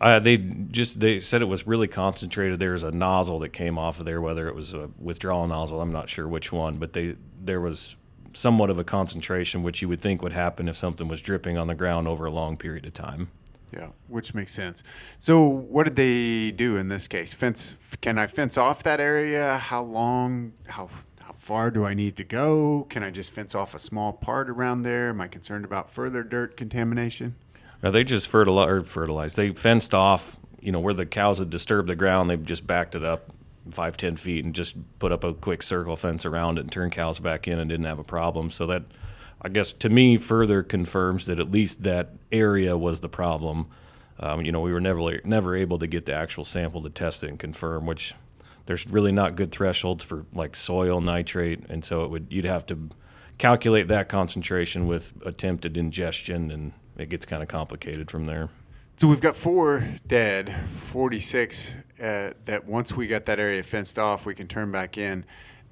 Uh, 0.00 0.18
they 0.18 0.36
just 0.36 1.00
they 1.00 1.20
said 1.20 1.42
it 1.42 1.46
was 1.46 1.66
really 1.66 1.88
concentrated. 1.88 2.58
There's 2.58 2.82
a 2.82 2.90
nozzle 2.90 3.38
that 3.40 3.50
came 3.50 3.78
off 3.78 3.98
of 4.00 4.06
there, 4.06 4.20
whether 4.20 4.48
it 4.48 4.54
was 4.54 4.74
a 4.74 4.90
withdrawal 4.98 5.46
nozzle, 5.46 5.80
I'm 5.80 5.92
not 5.92 6.08
sure 6.08 6.28
which 6.28 6.52
one, 6.52 6.76
but 6.76 6.92
they 6.92 7.16
there 7.42 7.60
was 7.60 7.96
somewhat 8.32 8.70
of 8.70 8.78
a 8.78 8.84
concentration, 8.84 9.62
which 9.62 9.80
you 9.80 9.88
would 9.88 10.00
think 10.00 10.20
would 10.22 10.32
happen 10.32 10.68
if 10.68 10.76
something 10.76 11.08
was 11.08 11.20
dripping 11.20 11.56
on 11.56 11.68
the 11.68 11.74
ground 11.74 12.08
over 12.08 12.26
a 12.26 12.30
long 12.30 12.56
period 12.56 12.84
of 12.86 12.92
time. 12.92 13.30
Yeah, 13.74 13.88
which 14.08 14.34
makes 14.34 14.52
sense. 14.52 14.84
So, 15.18 15.40
what 15.40 15.84
did 15.84 15.96
they 15.96 16.52
do 16.52 16.76
in 16.76 16.88
this 16.88 17.08
case? 17.08 17.32
Fence? 17.32 17.76
Can 18.00 18.18
I 18.18 18.26
fence 18.26 18.56
off 18.56 18.84
that 18.84 19.00
area? 19.00 19.56
How 19.56 19.82
long? 19.82 20.52
How 20.66 20.88
how 21.20 21.32
far 21.40 21.70
do 21.70 21.84
I 21.84 21.94
need 21.94 22.16
to 22.18 22.24
go? 22.24 22.86
Can 22.90 23.02
I 23.02 23.10
just 23.10 23.32
fence 23.32 23.54
off 23.54 23.74
a 23.74 23.78
small 23.78 24.12
part 24.12 24.48
around 24.48 24.82
there? 24.82 25.08
Am 25.08 25.20
I 25.20 25.28
concerned 25.28 25.64
about 25.64 25.90
further 25.90 26.22
dirt 26.22 26.56
contamination? 26.56 27.34
Are 27.82 27.90
they 27.90 28.04
just 28.04 28.28
fertilize, 28.28 28.86
fertilized? 28.86 29.36
They 29.36 29.50
fenced 29.50 29.94
off, 29.94 30.38
you 30.60 30.70
know, 30.70 30.80
where 30.80 30.94
the 30.94 31.06
cows 31.06 31.38
had 31.38 31.50
disturbed 31.50 31.88
the 31.88 31.96
ground. 31.96 32.30
They 32.30 32.36
just 32.36 32.66
backed 32.66 32.94
it 32.94 33.04
up 33.04 33.32
five 33.72 33.96
ten 33.96 34.16
feet 34.16 34.44
and 34.44 34.54
just 34.54 34.76
put 34.98 35.10
up 35.10 35.24
a 35.24 35.34
quick 35.34 35.62
circle 35.62 35.96
fence 35.96 36.24
around 36.24 36.58
it 36.58 36.62
and 36.62 36.72
turned 36.72 36.92
cows 36.92 37.18
back 37.18 37.48
in 37.48 37.58
and 37.58 37.68
didn't 37.68 37.86
have 37.86 37.98
a 37.98 38.04
problem. 38.04 38.50
So 38.50 38.66
that, 38.66 38.82
I 39.44 39.50
guess, 39.50 39.74
to 39.74 39.90
me, 39.90 40.16
further 40.16 40.62
confirms 40.62 41.26
that 41.26 41.38
at 41.38 41.50
least 41.50 41.82
that 41.82 42.10
area 42.32 42.78
was 42.78 43.00
the 43.00 43.10
problem. 43.10 43.66
Um, 44.18 44.42
you 44.42 44.50
know, 44.50 44.60
we 44.60 44.72
were 44.72 44.80
never 44.80 45.20
never 45.24 45.54
able 45.54 45.78
to 45.80 45.86
get 45.86 46.06
the 46.06 46.14
actual 46.14 46.44
sample 46.44 46.82
to 46.82 46.90
test 46.90 47.22
it 47.22 47.28
and 47.28 47.38
confirm, 47.38 47.84
which 47.84 48.14
there's 48.64 48.88
really 48.90 49.12
not 49.12 49.36
good 49.36 49.52
thresholds 49.52 50.02
for 50.02 50.24
like 50.32 50.56
soil 50.56 51.02
nitrate, 51.02 51.60
and 51.68 51.84
so 51.84 52.04
it 52.04 52.10
would 52.10 52.28
you'd 52.30 52.46
have 52.46 52.64
to 52.66 52.88
calculate 53.36 53.88
that 53.88 54.08
concentration 54.08 54.86
with 54.86 55.12
attempted 55.26 55.76
ingestion, 55.76 56.50
and 56.50 56.72
it 56.96 57.10
gets 57.10 57.26
kind 57.26 57.42
of 57.42 57.48
complicated 57.48 58.10
from 58.10 58.24
there. 58.24 58.48
So 58.96 59.08
we've 59.08 59.20
got 59.20 59.34
four 59.34 59.84
dead, 60.06 60.54
46 60.68 61.74
uh, 62.00 62.30
that 62.44 62.64
once 62.64 62.92
we 62.94 63.08
got 63.08 63.24
that 63.26 63.40
area 63.40 63.62
fenced 63.62 63.98
off, 63.98 64.24
we 64.24 64.34
can 64.34 64.46
turn 64.46 64.70
back 64.70 64.96
in. 64.96 65.24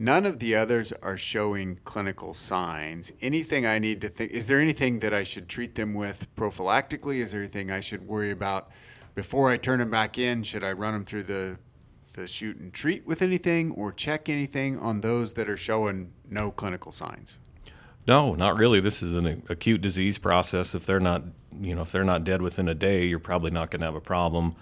None 0.03 0.27
of 0.27 0.41
the 0.41 0.57
others 0.57 0.93
are 1.01 1.17
showing 1.17 1.79
clinical 1.85 2.35
signs. 2.35 3.12
Anything 3.21 3.67
I 3.67 3.79
need 3.79 4.01
to 4.01 4.09
think, 4.09 4.33
is 4.33 4.49
there 4.49 4.61
anything 4.61 4.99
that 4.99 5.15
I 5.15 5.23
should 5.23 5.49
treat 5.49 5.77
them 5.77 5.95
with 5.95 6.27
prophylactically? 6.35 7.19
Is 7.19 7.31
there 7.31 7.41
anything 7.41 7.71
I 7.71 7.79
should 7.79 8.05
worry 8.05 8.33
about 8.33 8.73
before 9.15 9.49
I 9.49 9.59
turn 9.59 9.79
them 9.79 9.93
back 9.93 10.19
in? 10.19 10.43
Should 10.43 10.65
I 10.65 10.73
run 10.73 10.93
them 10.93 11.05
through 11.05 11.23
the, 11.23 11.57
the 12.15 12.27
chute 12.27 12.57
and 12.57 12.75
treat 12.75 13.07
with 13.07 13.23
anything 13.23 13.71
or 13.71 13.93
check 13.93 14.29
anything 14.29 14.77
on 14.81 15.03
those 15.03 15.35
that 15.35 15.49
are 15.49 15.57
showing 15.57 16.12
no 16.29 16.51
clinical 16.51 16.91
signs? 16.91 17.38
No, 18.05 18.35
not 18.35 18.59
really. 18.59 18.81
This 18.81 19.05
is 19.05 19.15
an 19.15 19.45
acute 19.49 19.83
disease 19.83 20.19
process. 20.19 20.75
If 20.75 20.85
they're 20.85 20.99
not 20.99 21.23
you 21.61 21.77
know 21.77 21.83
if 21.83 21.93
they're 21.93 22.03
not 22.03 22.25
dead 22.25 22.43
within 22.43 22.67
a 22.67 22.75
day, 22.75 23.05
you're 23.05 23.21
probably 23.21 23.53
not 23.53 23.71
going 23.71 23.79
to 23.83 23.87
have 23.87 23.95
a 23.95 24.01
problem. 24.01 24.57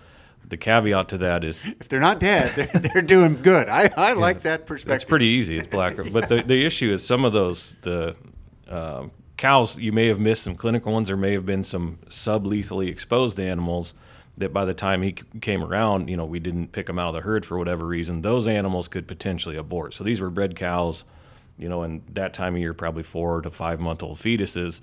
The 0.50 0.56
caveat 0.56 1.08
to 1.08 1.18
that 1.18 1.44
is 1.44 1.64
if 1.64 1.88
they're 1.88 2.00
not 2.00 2.20
dead, 2.20 2.54
they're, 2.54 2.80
they're 2.80 3.02
doing 3.02 3.36
good. 3.36 3.68
I, 3.68 3.90
I 3.96 4.08
yeah, 4.08 4.14
like 4.14 4.42
that 4.42 4.66
perspective. 4.66 4.96
It's 4.96 5.04
pretty 5.04 5.26
easy. 5.26 5.56
It's 5.58 5.68
black, 5.68 5.96
yeah. 5.96 6.10
but 6.12 6.28
the 6.28 6.42
the 6.42 6.64
issue 6.64 6.92
is 6.92 7.04
some 7.04 7.24
of 7.24 7.32
those 7.32 7.76
the 7.82 8.16
uh, 8.68 9.06
cows 9.36 9.78
you 9.78 9.92
may 9.92 10.08
have 10.08 10.20
missed 10.20 10.44
some 10.44 10.56
clinical 10.56 10.92
ones. 10.92 11.08
There 11.08 11.16
may 11.16 11.32
have 11.32 11.46
been 11.46 11.64
some 11.64 11.98
sublethally 12.08 12.88
exposed 12.88 13.40
animals 13.40 13.94
that 14.38 14.52
by 14.52 14.64
the 14.64 14.74
time 14.74 15.02
he 15.02 15.12
came 15.12 15.62
around, 15.62 16.08
you 16.08 16.16
know, 16.16 16.24
we 16.24 16.38
didn't 16.38 16.68
pick 16.68 16.86
them 16.86 16.98
out 16.98 17.08
of 17.08 17.14
the 17.14 17.20
herd 17.20 17.44
for 17.44 17.58
whatever 17.58 17.86
reason. 17.86 18.22
Those 18.22 18.46
animals 18.46 18.88
could 18.88 19.06
potentially 19.06 19.56
abort. 19.56 19.92
So 19.94 20.02
these 20.04 20.20
were 20.20 20.30
bred 20.30 20.56
cows, 20.56 21.04
you 21.58 21.68
know, 21.68 21.82
and 21.82 22.02
that 22.12 22.32
time 22.32 22.54
of 22.54 22.60
year, 22.60 22.72
probably 22.72 23.02
four 23.02 23.42
to 23.42 23.50
five 23.50 23.80
month 23.80 24.02
old 24.02 24.16
fetuses 24.16 24.80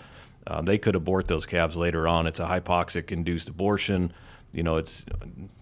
um, 0.47 0.65
they 0.65 0.77
could 0.77 0.95
abort 0.95 1.27
those 1.27 1.45
calves 1.45 1.75
later 1.75 2.07
on. 2.07 2.25
It's 2.25 2.39
a 2.39 2.45
hypoxic 2.45 3.11
induced 3.11 3.49
abortion. 3.49 4.13
You 4.53 4.63
know, 4.63 4.77
it's 4.77 5.05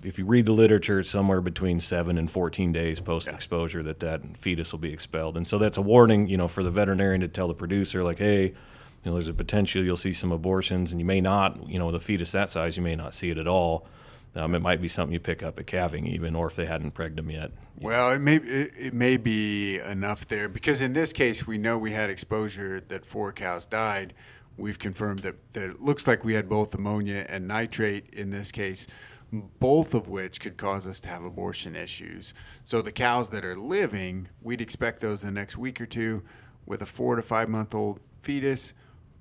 if 0.04 0.19
you 0.19 0.26
read 0.26 0.45
the 0.45 0.52
literature, 0.52 1.00
it's 1.00 1.10
somewhere 1.10 1.41
between 1.41 1.80
seven 1.80 2.17
and 2.17 2.30
14 2.30 2.71
days 2.71 3.00
post 3.00 3.28
exposure 3.28 3.84
that 3.84 4.00
that 4.00 4.38
fetus 4.38 4.71
will 4.71 4.80
be 4.80 4.93
expelled. 4.93 5.38
And 5.38 5.48
so 5.48 5.58
that's 5.58 5.78
a 5.78 5.82
warning, 5.82 6.28
you 6.28 6.38
know, 6.38 6.48
for 6.48 6.63
the 6.63 6.71
veterinarian 6.71 7.21
to 7.21 7.28
tell 7.28 7.48
the 7.48 7.54
producer, 7.54 8.04
like, 8.04 8.19
hey, 8.19 8.43
you 8.43 9.12
know, 9.12 9.13
there's 9.13 9.28
a 9.28 9.34
potential 9.34 9.84
you'll 9.84 9.95
see 9.95 10.13
some 10.13 10.32
abortions, 10.32 10.91
and 10.91 11.00
you 11.00 11.06
may 11.06 11.21
not, 11.21 11.69
you 11.69 11.78
know, 11.78 11.88
with 11.88 11.95
a 11.95 12.00
fetus 12.00 12.32
that 12.32 12.50
size, 12.50 12.78
you 12.78 12.84
may 12.84 12.95
not 12.95 13.13
see 13.13 13.30
it 13.30 13.38
at 13.38 13.48
all. 13.48 13.88
Um, 14.36 14.54
it 14.54 14.60
might 14.60 14.82
be 14.82 14.89
something 14.89 15.13
you 15.13 15.19
pick 15.19 15.43
up 15.43 15.60
at 15.60 15.67
calving, 15.67 16.08
even, 16.08 16.36
or 16.36 16.48
if 16.48 16.56
they 16.56 16.65
hadn't 16.65 16.93
pregged 16.93 17.15
them 17.15 17.30
yet. 17.30 17.52
Well, 17.80 18.12
it 18.12 18.19
may 18.19 18.36
it, 18.36 18.71
it, 18.78 18.93
may 18.93 19.15
be 19.15 19.80
enough 19.80 20.28
there 20.28 20.50
because 20.50 20.82
in 20.82 20.91
this 20.91 21.13
case, 21.13 21.48
we 21.48 21.58
know 21.58 21.78
we 21.78 21.91
had 21.91 22.10
exposure 22.10 22.82
that 22.89 23.06
four 23.06 23.32
cows 23.32 23.65
died 23.65 24.13
we've 24.58 24.80
confirmed 24.80 25.20
that, 25.20 25.36
that 25.54 25.70
it 25.70 25.82
looks 25.82 26.08
like 26.08 26.24
we 26.24 26.34
had 26.34 26.50
both 26.50 26.74
ammonia 26.74 27.26
and 27.30 27.48
nitrate 27.48 28.13
in 28.13 28.30
this 28.30 28.52
case, 28.52 28.88
both 29.32 29.94
of 29.94 30.08
which 30.08 30.39
could 30.39 30.58
cause 30.58 30.88
us 30.88 31.00
to 31.02 31.10
have 31.10 31.24
abortion 31.24 31.76
issues. 31.76 32.34
So 32.63 32.82
the 32.82 32.91
cows 32.91 33.30
that 33.30 33.44
are 33.44 33.56
living, 33.56 34.30
we'd 34.41 34.62
expect 34.62 35.02
those 35.02 35.24
in 35.24 35.34
the 35.34 35.39
next 35.39 35.58
week 35.58 35.82
or 35.82 35.86
two 35.86 36.24
with 36.65 36.82
a 36.82 36.86
four 36.86 37.15
to 37.15 37.22
five 37.22 37.50
month 37.50 37.76
old 37.76 38.00
fetus 38.22 38.74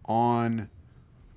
on 0.05 0.69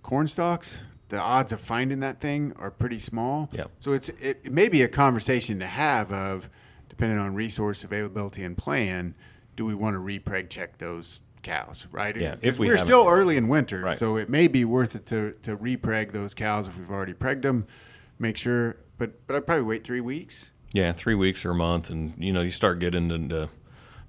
corn 0.04 0.28
stalks. 0.28 0.84
The 1.10 1.20
odds 1.20 1.54
of 1.54 1.62
finding 1.62 2.02
that 2.02 2.20
thing 2.20 2.54
are 2.58 2.70
pretty 2.70 3.00
small. 3.00 3.50
Yep. 3.54 3.72
So 3.80 3.94
it's 3.94 4.10
it, 4.10 4.42
it 4.44 4.52
may 4.52 4.68
be 4.68 4.82
a 4.82 4.90
conversation 4.90 5.60
to 5.60 5.66
have 5.66 6.12
of 6.12 6.50
depending 6.90 7.18
on 7.18 7.34
resource 7.34 7.84
availability 7.84 8.44
and 8.44 8.58
plan, 8.58 9.16
do 9.56 9.66
we 9.66 9.76
want 9.76 9.94
to 9.94 10.00
repreg 10.00 10.50
check 10.50 10.78
those 10.78 11.22
cows, 11.48 11.88
right? 11.92 12.16
Yeah, 12.16 12.36
if 12.42 12.60
we 12.60 12.68
we're 12.68 12.78
still 12.78 13.08
early 13.08 13.38
in 13.38 13.48
winter, 13.48 13.82
right. 13.82 13.98
so 13.98 14.18
it 14.18 14.30
may 14.30 14.48
be 14.48 14.66
worth 14.66 14.96
it 14.96 15.06
to 15.08 15.32
to 15.44 15.56
repreg 15.56 16.12
those 16.12 16.34
cows 16.34 16.68
if 16.68 16.78
we've 16.78 16.92
already 16.92 17.14
pregged 17.14 17.44
them. 17.44 17.66
Make 18.20 18.38
sure, 18.38 18.78
but 18.98 19.26
but 19.28 19.36
I'd 19.36 19.46
probably 19.46 19.64
wait 19.64 19.84
three 19.84 20.02
weeks. 20.02 20.52
Yeah, 20.74 20.92
three 20.92 21.16
weeks 21.16 21.46
or 21.46 21.52
a 21.52 21.56
month, 21.56 21.90
and 21.90 22.14
you 22.18 22.34
know 22.34 22.42
you 22.42 22.52
start 22.52 22.80
getting 22.80 23.10
into 23.10 23.50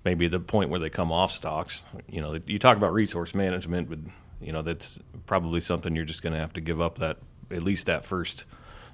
maybe 0.04 0.28
the 0.28 0.40
point 0.40 0.70
where 0.70 0.80
they 0.80 0.90
come 0.90 1.12
off 1.12 1.30
stalks. 1.30 1.84
You 2.08 2.20
know, 2.20 2.38
you 2.46 2.58
talk 2.58 2.76
about 2.76 2.92
resource 2.92 3.34
management, 3.34 3.88
but 3.88 3.98
you 4.40 4.52
know 4.52 4.62
that's 4.62 4.98
probably 5.26 5.60
something 5.60 5.94
you're 5.94 6.04
just 6.04 6.22
going 6.22 6.32
to 6.32 6.38
have 6.40 6.52
to 6.54 6.60
give 6.60 6.80
up 6.80 6.98
that 6.98 7.18
at 7.50 7.62
least 7.62 7.86
that 7.86 8.04
first 8.04 8.44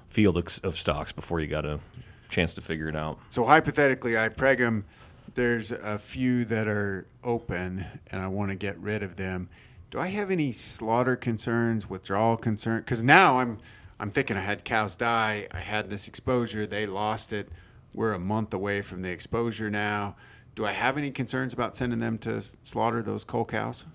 field 0.07 0.37
of, 0.37 0.59
of 0.63 0.75
stalks 0.75 1.11
before 1.11 1.39
you 1.39 1.47
got 1.47 1.65
a 1.65 1.79
chance 2.29 2.53
to 2.53 2.61
figure 2.61 2.87
it 2.87 2.95
out. 2.95 3.19
So 3.29 3.43
hypothetically, 3.43 4.17
I 4.17 4.29
preg 4.29 4.59
them. 4.59 4.85
There's 5.35 5.71
a 5.71 5.99
few 5.99 6.45
that 6.45 6.67
are 6.67 7.07
open, 7.23 7.85
and 8.09 8.21
I 8.21 8.27
want 8.27 8.51
to 8.51 8.55
get 8.55 8.77
rid 8.79 9.03
of 9.03 9.17
them. 9.17 9.49
Do 9.91 9.99
I 9.99 10.07
have 10.07 10.31
any 10.31 10.51
slaughter 10.51 11.15
concerns, 11.15 11.89
withdrawal 11.89 12.37
concern? 12.37 12.79
Because 12.79 13.03
now 13.03 13.39
I'm 13.39 13.59
I'm 13.99 14.11
thinking 14.11 14.35
I 14.37 14.41
had 14.41 14.63
cows 14.63 14.95
die. 14.95 15.47
I 15.51 15.59
had 15.59 15.89
this 15.89 16.07
exposure. 16.07 16.65
They 16.65 16.85
lost 16.85 17.31
it. 17.31 17.49
We're 17.93 18.13
a 18.13 18.19
month 18.19 18.53
away 18.53 18.81
from 18.81 19.01
the 19.01 19.09
exposure 19.09 19.69
now. 19.69 20.15
Do 20.55 20.65
I 20.65 20.71
have 20.71 20.97
any 20.97 21.11
concerns 21.11 21.53
about 21.53 21.75
sending 21.75 21.99
them 21.99 22.17
to 22.19 22.41
slaughter 22.63 23.01
those 23.01 23.23
cull 23.23 23.45
cows? 23.45 23.85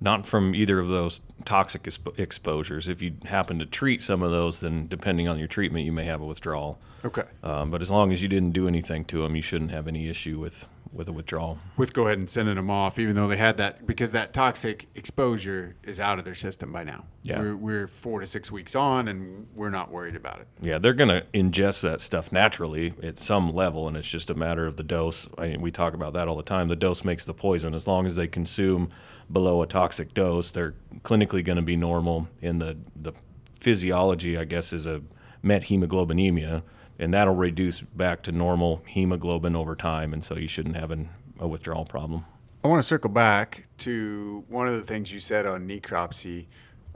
Not 0.00 0.26
from 0.26 0.54
either 0.54 0.78
of 0.78 0.88
those 0.88 1.22
toxic 1.44 1.84
expo- 1.84 2.18
exposures. 2.18 2.88
If 2.88 3.00
you 3.00 3.14
happen 3.24 3.58
to 3.60 3.66
treat 3.66 4.02
some 4.02 4.22
of 4.22 4.30
those, 4.30 4.60
then 4.60 4.86
depending 4.88 5.28
on 5.28 5.38
your 5.38 5.48
treatment, 5.48 5.84
you 5.84 5.92
may 5.92 6.04
have 6.04 6.20
a 6.20 6.26
withdrawal. 6.26 6.80
Okay. 7.04 7.24
Um, 7.42 7.70
but 7.70 7.80
as 7.80 7.90
long 7.90 8.12
as 8.12 8.22
you 8.22 8.28
didn't 8.28 8.52
do 8.52 8.66
anything 8.66 9.04
to 9.06 9.22
them, 9.22 9.36
you 9.36 9.42
shouldn't 9.42 9.70
have 9.70 9.86
any 9.88 10.08
issue 10.08 10.38
with, 10.38 10.68
with 10.94 11.08
a 11.08 11.12
withdrawal. 11.12 11.58
With 11.76 11.92
go 11.92 12.06
ahead 12.06 12.18
and 12.18 12.30
sending 12.30 12.54
them 12.54 12.70
off, 12.70 12.98
even 12.98 13.14
though 13.14 13.28
they 13.28 13.36
had 13.36 13.56
that, 13.56 13.86
because 13.86 14.12
that 14.12 14.32
toxic 14.32 14.86
exposure 14.94 15.76
is 15.82 16.00
out 16.00 16.18
of 16.18 16.24
their 16.24 16.34
system 16.34 16.72
by 16.72 16.84
now. 16.84 17.04
Yeah. 17.22 17.40
We're, 17.40 17.56
we're 17.56 17.88
four 17.88 18.20
to 18.20 18.26
six 18.26 18.52
weeks 18.52 18.74
on, 18.74 19.08
and 19.08 19.46
we're 19.54 19.70
not 19.70 19.90
worried 19.90 20.16
about 20.16 20.40
it. 20.40 20.46
Yeah, 20.60 20.78
they're 20.78 20.94
going 20.94 21.08
to 21.08 21.24
ingest 21.32 21.80
that 21.82 22.00
stuff 22.00 22.32
naturally 22.32 22.94
at 23.02 23.18
some 23.18 23.52
level, 23.52 23.88
and 23.88 23.96
it's 23.96 24.08
just 24.08 24.30
a 24.30 24.34
matter 24.34 24.66
of 24.66 24.76
the 24.76 24.84
dose. 24.84 25.28
I 25.36 25.48
mean, 25.48 25.60
we 25.60 25.70
talk 25.70 25.94
about 25.94 26.12
that 26.14 26.28
all 26.28 26.36
the 26.36 26.42
time. 26.42 26.68
The 26.68 26.76
dose 26.76 27.04
makes 27.04 27.24
the 27.24 27.34
poison. 27.34 27.74
As 27.74 27.86
long 27.86 28.06
as 28.06 28.16
they 28.16 28.26
consume 28.26 28.90
below 29.32 29.62
a 29.62 29.66
toxic 29.66 30.14
dose, 30.14 30.50
they're 30.50 30.74
clinically 31.00 31.44
going 31.44 31.56
to 31.56 31.62
be 31.62 31.76
normal. 31.76 32.28
In 32.40 32.58
the 32.58 32.76
the 32.94 33.12
physiology, 33.58 34.36
I 34.36 34.44
guess, 34.44 34.72
is 34.72 34.84
a 34.84 35.00
methemoglobinemia, 35.42 36.62
and 36.98 37.12
that'll 37.12 37.34
reduce 37.34 37.80
back 37.80 38.22
to 38.24 38.32
normal 38.32 38.82
hemoglobin 38.86 39.56
over 39.56 39.74
time, 39.74 40.12
and 40.12 40.24
so 40.24 40.36
you 40.36 40.48
shouldn't 40.48 40.76
have 40.76 40.90
an, 40.90 41.08
a 41.38 41.48
withdrawal 41.48 41.84
problem. 41.84 42.24
I 42.64 42.68
want 42.68 42.80
to 42.80 42.86
circle 42.86 43.10
back 43.10 43.66
to 43.78 44.44
one 44.48 44.66
of 44.66 44.74
the 44.74 44.82
things 44.82 45.12
you 45.12 45.20
said 45.20 45.46
on 45.46 45.68
necropsy. 45.68 46.46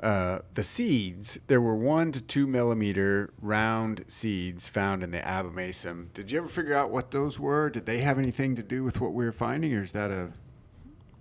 Uh, 0.01 0.39
the 0.55 0.63
seeds, 0.63 1.41
there 1.49 1.61
were 1.61 1.75
one 1.75 2.13
to 2.13 2.23
two 2.23 2.47
millimeter 2.47 3.31
round 3.43 4.05
seeds 4.07 4.69
found 4.69 5.03
in 5.03 5.11
the 5.11 5.19
abomasum. 5.19 6.13
Did 6.15 6.31
you 6.31 6.39
ever 6.39 6.49
figure 6.49 6.75
out 6.75 6.91
what 6.91 7.11
those 7.11 7.41
were? 7.41 7.69
Did 7.69 7.85
they 7.85 7.99
have 7.99 8.19
anything 8.19 8.55
to 8.55 8.63
do 8.63 8.85
with 8.85 9.01
what 9.01 9.13
we 9.13 9.25
were 9.25 9.33
finding, 9.33 9.75
or 9.75 9.83
is 9.83 9.93
that 9.93 10.11
a 10.11 10.31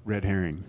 red 0.05 0.23
herring? 0.23 0.63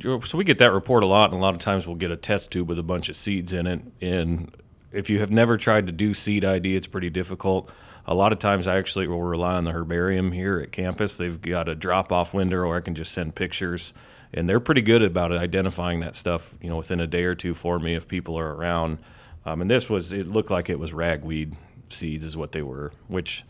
So 0.00 0.38
we 0.38 0.44
get 0.44 0.58
that 0.58 0.72
report 0.72 1.04
a 1.04 1.06
lot, 1.06 1.30
and 1.30 1.38
a 1.38 1.42
lot 1.42 1.54
of 1.54 1.60
times 1.60 1.86
we'll 1.86 1.96
get 1.96 2.10
a 2.10 2.16
test 2.16 2.50
tube 2.50 2.68
with 2.68 2.78
a 2.78 2.82
bunch 2.82 3.08
of 3.08 3.14
seeds 3.14 3.52
in 3.52 3.66
it. 3.66 3.82
And 4.00 4.50
if 4.92 5.10
you 5.10 5.20
have 5.20 5.30
never 5.30 5.56
tried 5.56 5.86
to 5.86 5.92
do 5.92 6.14
seed 6.14 6.44
ID, 6.44 6.76
it's 6.76 6.86
pretty 6.86 7.10
difficult. 7.10 7.70
A 8.06 8.14
lot 8.14 8.32
of 8.32 8.38
times, 8.38 8.66
I 8.66 8.78
actually 8.78 9.06
will 9.06 9.22
rely 9.22 9.54
on 9.54 9.64
the 9.64 9.72
herbarium 9.72 10.32
here 10.32 10.58
at 10.58 10.72
campus. 10.72 11.16
They've 11.16 11.40
got 11.40 11.68
a 11.68 11.74
drop-off 11.74 12.34
window, 12.34 12.58
or 12.58 12.76
I 12.76 12.80
can 12.80 12.94
just 12.94 13.12
send 13.12 13.34
pictures, 13.34 13.92
and 14.34 14.48
they're 14.48 14.60
pretty 14.60 14.82
good 14.82 15.02
about 15.02 15.32
identifying 15.32 16.00
that 16.00 16.16
stuff. 16.16 16.56
You 16.60 16.70
know, 16.70 16.76
within 16.76 17.00
a 17.00 17.06
day 17.06 17.24
or 17.24 17.34
two 17.34 17.54
for 17.54 17.78
me 17.78 17.94
if 17.94 18.08
people 18.08 18.38
are 18.38 18.54
around. 18.54 18.98
Um, 19.44 19.60
and 19.60 19.70
this 19.70 19.88
was 19.88 20.12
it 20.12 20.26
looked 20.26 20.50
like 20.50 20.68
it 20.68 20.78
was 20.78 20.92
ragweed 20.92 21.56
seeds 21.88 22.24
is 22.24 22.36
what 22.36 22.52
they 22.52 22.62
were, 22.62 22.92
which 23.08 23.44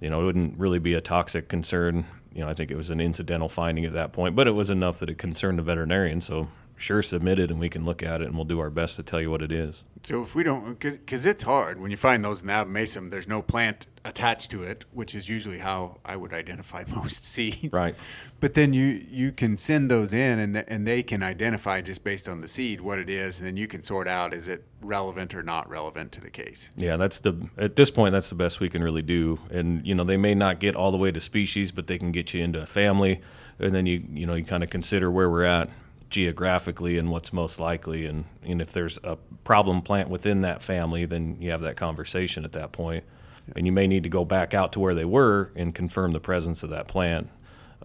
you 0.00 0.10
know 0.10 0.22
it 0.22 0.24
wouldn't 0.24 0.58
really 0.58 0.78
be 0.78 0.94
a 0.94 1.00
toxic 1.00 1.48
concern 1.48 2.04
you 2.36 2.42
know, 2.42 2.50
I 2.50 2.54
think 2.54 2.70
it 2.70 2.76
was 2.76 2.90
an 2.90 3.00
incidental 3.00 3.48
finding 3.48 3.86
at 3.86 3.94
that 3.94 4.12
point, 4.12 4.36
but 4.36 4.46
it 4.46 4.50
was 4.50 4.68
enough 4.68 4.98
that 4.98 5.08
it 5.08 5.16
concerned 5.16 5.58
the 5.58 5.62
veterinarian. 5.62 6.20
So 6.20 6.48
sure, 6.76 7.02
submit 7.02 7.38
it 7.38 7.50
and 7.50 7.58
we 7.58 7.68
can 7.68 7.84
look 7.84 8.02
at 8.02 8.20
it 8.20 8.26
and 8.26 8.36
we'll 8.36 8.44
do 8.44 8.60
our 8.60 8.70
best 8.70 8.96
to 8.96 9.02
tell 9.02 9.20
you 9.20 9.30
what 9.30 9.42
it 9.42 9.50
is. 9.50 9.84
So 10.02 10.22
if 10.22 10.34
we 10.34 10.44
don't, 10.44 10.78
because 10.78 11.26
it's 11.26 11.42
hard 11.42 11.80
when 11.80 11.90
you 11.90 11.96
find 11.96 12.24
those 12.24 12.42
in 12.42 12.46
the 12.46 12.52
abomasum, 12.52 13.10
there's 13.10 13.26
no 13.26 13.42
plant 13.42 13.86
attached 14.04 14.50
to 14.52 14.62
it, 14.62 14.84
which 14.92 15.14
is 15.14 15.28
usually 15.28 15.58
how 15.58 15.98
I 16.04 16.16
would 16.16 16.32
identify 16.32 16.84
most 16.94 17.24
seeds. 17.24 17.72
Right. 17.72 17.94
But 18.38 18.54
then 18.54 18.72
you 18.72 19.04
you 19.08 19.32
can 19.32 19.56
send 19.56 19.90
those 19.90 20.12
in, 20.12 20.38
and 20.38 20.54
th- 20.54 20.66
and 20.68 20.86
they 20.86 21.02
can 21.02 21.22
identify 21.22 21.80
just 21.80 22.04
based 22.04 22.28
on 22.28 22.40
the 22.40 22.46
seed 22.46 22.80
what 22.80 22.98
it 22.98 23.10
is, 23.10 23.40
and 23.40 23.48
then 23.48 23.56
you 23.56 23.66
can 23.66 23.82
sort 23.82 24.06
out 24.06 24.34
is 24.34 24.46
it 24.46 24.64
relevant 24.82 25.34
or 25.34 25.42
not 25.42 25.68
relevant 25.68 26.12
to 26.12 26.20
the 26.20 26.30
case. 26.30 26.70
Yeah, 26.76 26.96
that's 26.96 27.20
the 27.20 27.48
at 27.56 27.76
this 27.76 27.90
point 27.90 28.12
that's 28.12 28.28
the 28.28 28.34
best 28.34 28.60
we 28.60 28.68
can 28.68 28.84
really 28.84 29.02
do. 29.02 29.40
And 29.50 29.84
you 29.86 29.94
know 29.94 30.04
they 30.04 30.18
may 30.18 30.34
not 30.34 30.60
get 30.60 30.76
all 30.76 30.92
the 30.92 30.98
way 30.98 31.10
to 31.10 31.20
species, 31.20 31.72
but 31.72 31.86
they 31.86 31.98
can 31.98 32.12
get 32.12 32.34
you 32.34 32.44
into 32.44 32.62
a 32.62 32.66
family, 32.66 33.22
and 33.58 33.74
then 33.74 33.86
you 33.86 34.04
you 34.10 34.26
know 34.26 34.34
you 34.34 34.44
kind 34.44 34.62
of 34.62 34.70
consider 34.70 35.10
where 35.10 35.30
we're 35.30 35.44
at 35.44 35.70
geographically 36.08 36.98
and 36.98 37.10
what's 37.10 37.32
most 37.32 37.60
likely. 37.60 38.06
And, 38.06 38.24
and 38.42 38.60
if 38.60 38.72
there's 38.72 38.98
a 39.02 39.16
problem 39.44 39.82
plant 39.82 40.08
within 40.08 40.42
that 40.42 40.62
family 40.62 41.04
then 41.04 41.36
you 41.40 41.50
have 41.50 41.60
that 41.62 41.76
conversation 41.76 42.44
at 42.44 42.52
that 42.52 42.72
point. 42.72 43.04
And 43.54 43.64
you 43.64 43.72
may 43.72 43.86
need 43.86 44.02
to 44.02 44.08
go 44.08 44.24
back 44.24 44.54
out 44.54 44.72
to 44.72 44.80
where 44.80 44.94
they 44.94 45.04
were 45.04 45.52
and 45.54 45.74
confirm 45.74 46.12
the 46.12 46.20
presence 46.20 46.62
of 46.62 46.70
that 46.70 46.88
plant. 46.88 47.28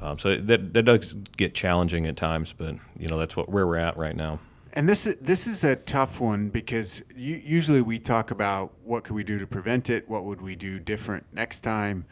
Um, 0.02 0.18
so 0.18 0.36
that, 0.36 0.74
that 0.74 0.84
does 0.84 1.14
get 1.38 1.54
challenging 1.54 2.08
at 2.08 2.16
times 2.16 2.54
but 2.54 2.76
you 2.98 3.08
know 3.08 3.20
that's 3.20 3.36
what 3.36 3.50
where 3.50 3.68
we're 3.68 3.78
at 3.78 3.98
right 3.98 4.16
now. 4.16 4.40
And 4.74 4.88
this 4.88 5.06
is 5.06 5.18
this 5.18 5.48
is 5.48 5.64
a 5.64 5.76
tough 5.76 6.22
one 6.22 6.50
because 6.50 7.04
you, 7.16 7.42
usually 7.44 7.82
we 7.82 8.00
talk 8.00 8.32
about 8.32 8.72
what 8.84 9.04
could 9.04 9.16
we 9.16 9.24
do 9.24 9.38
to 9.38 9.46
prevent 9.46 9.90
it? 9.90 10.10
What 10.10 10.24
would 10.24 10.42
we 10.42 10.56
do 10.56 10.80
different 10.80 11.26
next 11.34 11.62
time? 11.62 12.06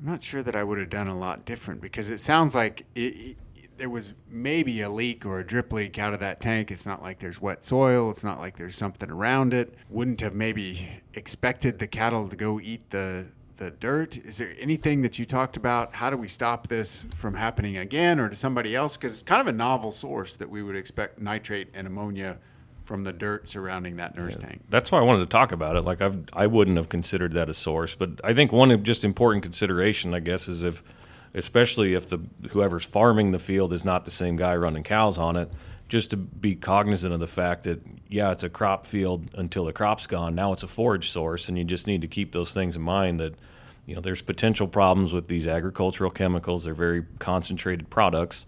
I'm 0.00 0.06
not 0.06 0.22
sure 0.22 0.42
that 0.42 0.54
i 0.54 0.62
would 0.62 0.78
have 0.78 0.90
done 0.90 1.08
a 1.08 1.16
lot 1.16 1.44
different 1.46 1.80
because 1.80 2.10
it 2.10 2.18
sounds 2.18 2.54
like 2.54 2.84
it, 2.94 3.36
there 3.76 3.90
was 3.90 4.14
maybe 4.28 4.80
a 4.80 4.88
leak 4.88 5.26
or 5.26 5.40
a 5.40 5.46
drip 5.46 5.72
leak 5.72 5.98
out 5.98 6.14
of 6.14 6.20
that 6.20 6.40
tank. 6.40 6.70
It's 6.70 6.86
not 6.86 7.02
like 7.02 7.18
there's 7.18 7.40
wet 7.40 7.62
soil. 7.62 8.10
It's 8.10 8.24
not 8.24 8.38
like 8.38 8.56
there's 8.56 8.76
something 8.76 9.10
around 9.10 9.54
it. 9.54 9.74
Wouldn't 9.88 10.20
have 10.20 10.34
maybe 10.34 10.88
expected 11.14 11.78
the 11.78 11.86
cattle 11.86 12.28
to 12.28 12.36
go 12.36 12.60
eat 12.60 12.90
the 12.90 13.26
the 13.56 13.70
dirt. 13.70 14.18
Is 14.18 14.38
there 14.38 14.54
anything 14.58 15.02
that 15.02 15.18
you 15.18 15.24
talked 15.24 15.56
about? 15.56 15.94
How 15.94 16.10
do 16.10 16.16
we 16.16 16.28
stop 16.28 16.68
this 16.68 17.06
from 17.14 17.34
happening 17.34 17.78
again 17.78 18.20
or 18.20 18.28
to 18.28 18.36
somebody 18.36 18.76
else? 18.76 18.96
Because 18.96 19.14
it's 19.14 19.22
kind 19.22 19.40
of 19.40 19.46
a 19.46 19.52
novel 19.52 19.90
source 19.90 20.36
that 20.36 20.50
we 20.50 20.62
would 20.62 20.76
expect 20.76 21.20
nitrate 21.20 21.68
and 21.74 21.86
ammonia 21.86 22.38
from 22.84 23.02
the 23.02 23.12
dirt 23.12 23.48
surrounding 23.48 23.96
that 23.96 24.16
nurse 24.16 24.36
yeah. 24.38 24.46
tank. 24.46 24.62
That's 24.70 24.92
why 24.92 25.00
I 25.00 25.02
wanted 25.02 25.20
to 25.20 25.26
talk 25.26 25.52
about 25.52 25.76
it. 25.76 25.82
Like 25.82 26.00
I've 26.00 26.24
I 26.32 26.46
wouldn't 26.46 26.76
have 26.76 26.88
considered 26.88 27.32
that 27.32 27.48
a 27.48 27.54
source, 27.54 27.94
but 27.94 28.20
I 28.22 28.32
think 28.32 28.52
one 28.52 28.82
just 28.84 29.04
important 29.04 29.42
consideration, 29.42 30.14
I 30.14 30.20
guess, 30.20 30.48
is 30.48 30.62
if 30.62 30.82
especially 31.36 31.94
if 31.94 32.08
the 32.08 32.18
whoever's 32.50 32.84
farming 32.84 33.30
the 33.30 33.38
field 33.38 33.72
is 33.72 33.84
not 33.84 34.04
the 34.06 34.10
same 34.10 34.36
guy 34.36 34.56
running 34.56 34.82
cows 34.82 35.18
on 35.18 35.36
it. 35.36 35.50
Just 35.88 36.10
to 36.10 36.16
be 36.16 36.56
cognizant 36.56 37.14
of 37.14 37.20
the 37.20 37.28
fact 37.28 37.62
that 37.64 37.80
yeah, 38.08 38.32
it's 38.32 38.42
a 38.42 38.48
crop 38.48 38.86
field 38.86 39.30
until 39.34 39.66
the 39.66 39.72
crop's 39.72 40.08
gone. 40.08 40.34
Now 40.34 40.52
it's 40.52 40.64
a 40.64 40.66
forage 40.66 41.10
source, 41.10 41.48
and 41.48 41.56
you 41.56 41.62
just 41.62 41.86
need 41.86 42.00
to 42.00 42.08
keep 42.08 42.32
those 42.32 42.52
things 42.52 42.74
in 42.74 42.82
mind. 42.82 43.20
That 43.20 43.34
you 43.84 43.94
know 43.94 44.00
there's 44.00 44.22
potential 44.22 44.66
problems 44.66 45.12
with 45.12 45.28
these 45.28 45.46
agricultural 45.46 46.10
chemicals. 46.10 46.64
They're 46.64 46.74
very 46.74 47.04
concentrated 47.20 47.88
products. 47.88 48.46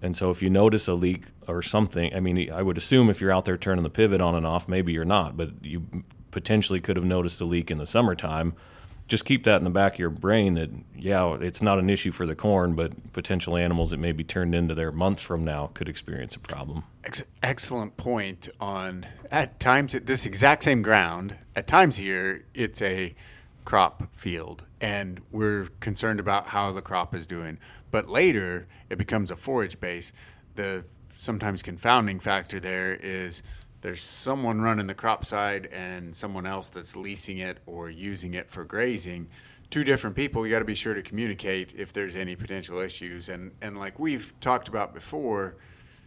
And 0.00 0.16
so, 0.16 0.30
if 0.30 0.40
you 0.40 0.48
notice 0.48 0.88
a 0.88 0.94
leak 0.94 1.26
or 1.46 1.60
something, 1.60 2.14
I 2.14 2.20
mean, 2.20 2.50
I 2.50 2.62
would 2.62 2.78
assume 2.78 3.10
if 3.10 3.20
you're 3.20 3.32
out 3.32 3.44
there 3.44 3.58
turning 3.58 3.82
the 3.82 3.90
pivot 3.90 4.22
on 4.22 4.34
and 4.34 4.46
off, 4.46 4.66
maybe 4.66 4.92
you're 4.92 5.04
not, 5.04 5.36
but 5.36 5.50
you 5.60 6.04
potentially 6.30 6.80
could 6.80 6.96
have 6.96 7.04
noticed 7.04 7.40
a 7.40 7.44
leak 7.44 7.70
in 7.70 7.78
the 7.78 7.86
summertime 7.86 8.54
just 9.08 9.24
keep 9.24 9.44
that 9.44 9.56
in 9.56 9.64
the 9.64 9.70
back 9.70 9.94
of 9.94 9.98
your 9.98 10.10
brain 10.10 10.54
that 10.54 10.70
yeah 10.96 11.36
it's 11.40 11.62
not 11.62 11.78
an 11.78 11.90
issue 11.90 12.10
for 12.10 12.26
the 12.26 12.36
corn 12.36 12.74
but 12.74 13.12
potential 13.12 13.56
animals 13.56 13.90
that 13.90 13.96
may 13.96 14.12
be 14.12 14.22
turned 14.22 14.54
into 14.54 14.74
there 14.74 14.92
months 14.92 15.22
from 15.22 15.44
now 15.44 15.70
could 15.74 15.88
experience 15.88 16.36
a 16.36 16.38
problem. 16.38 16.84
Ex- 17.04 17.24
excellent 17.42 17.96
point 17.96 18.48
on 18.60 19.06
at 19.30 19.58
times 19.58 19.94
at 19.94 20.06
this 20.06 20.26
exact 20.26 20.62
same 20.62 20.82
ground 20.82 21.34
at 21.56 21.66
times 21.66 21.96
here 21.96 22.44
it's 22.54 22.80
a 22.82 23.14
crop 23.64 24.14
field 24.14 24.64
and 24.80 25.20
we're 25.32 25.68
concerned 25.80 26.20
about 26.20 26.46
how 26.46 26.70
the 26.72 26.82
crop 26.82 27.14
is 27.14 27.26
doing. 27.26 27.58
But 27.90 28.08
later 28.08 28.68
it 28.90 28.96
becomes 28.96 29.30
a 29.30 29.36
forage 29.36 29.80
base. 29.80 30.12
The 30.54 30.84
sometimes 31.14 31.62
confounding 31.62 32.20
factor 32.20 32.60
there 32.60 32.94
is 32.94 33.42
there's 33.80 34.02
someone 34.02 34.60
running 34.60 34.86
the 34.86 34.94
crop 34.94 35.24
side 35.24 35.66
and 35.72 36.14
someone 36.14 36.46
else 36.46 36.68
that's 36.68 36.96
leasing 36.96 37.38
it 37.38 37.58
or 37.66 37.90
using 37.90 38.34
it 38.34 38.48
for 38.48 38.64
grazing 38.64 39.28
two 39.70 39.84
different 39.84 40.16
people 40.16 40.46
you 40.46 40.52
got 40.52 40.60
to 40.60 40.64
be 40.64 40.74
sure 40.74 40.94
to 40.94 41.02
communicate 41.02 41.74
if 41.76 41.92
there's 41.92 42.16
any 42.16 42.34
potential 42.34 42.78
issues. 42.78 43.28
And 43.28 43.52
and 43.60 43.78
like 43.78 43.98
we've 43.98 44.32
talked 44.40 44.68
about 44.68 44.94
before 44.94 45.56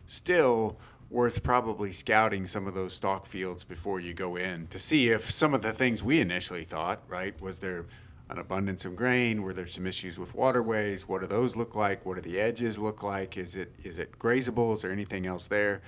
still 0.05 0.77
worth 1.10 1.43
probably 1.43 1.91
scouting 1.91 2.45
some 2.45 2.67
of 2.67 2.73
those 2.73 2.93
stalk 2.93 3.25
fields 3.25 3.63
before 3.63 3.99
you 3.99 4.13
go 4.13 4.38
in 4.38 4.65
to 4.67 4.79
see 4.79 5.10
if 5.10 5.29
some 5.29 5.53
of 5.53 5.62
the 5.62 5.71
things 5.71 6.01
we 6.01 6.21
initially 6.21 6.63
thought 6.63 7.01
right? 7.07 7.39
Was 7.41 7.60
there 7.60 7.86
an 8.29 8.39
abundance 8.39 8.86
of 8.86 8.95
grain? 8.95 9.41
Were 9.41 9.53
there 9.53 9.67
some 9.67 9.86
issues 9.86 10.17
with 10.17 10.34
waterways? 10.34 11.07
What 11.07 11.19
do 11.21 11.27
those 11.27 11.55
look 11.55 11.75
like? 11.75 12.05
What 12.05 12.15
do 12.15 12.21
the 12.21 12.39
edges 12.39 12.79
look 12.79 13.03
like? 13.03 13.38
Is 13.38 13.55
it 13.55 13.75
is 13.84 13.99
it 13.99 14.17
grazable? 14.17 14.73
Is 14.73 14.81
there 14.81 14.91
anything 14.91 15.25
else 15.25 15.47
there 15.47 15.81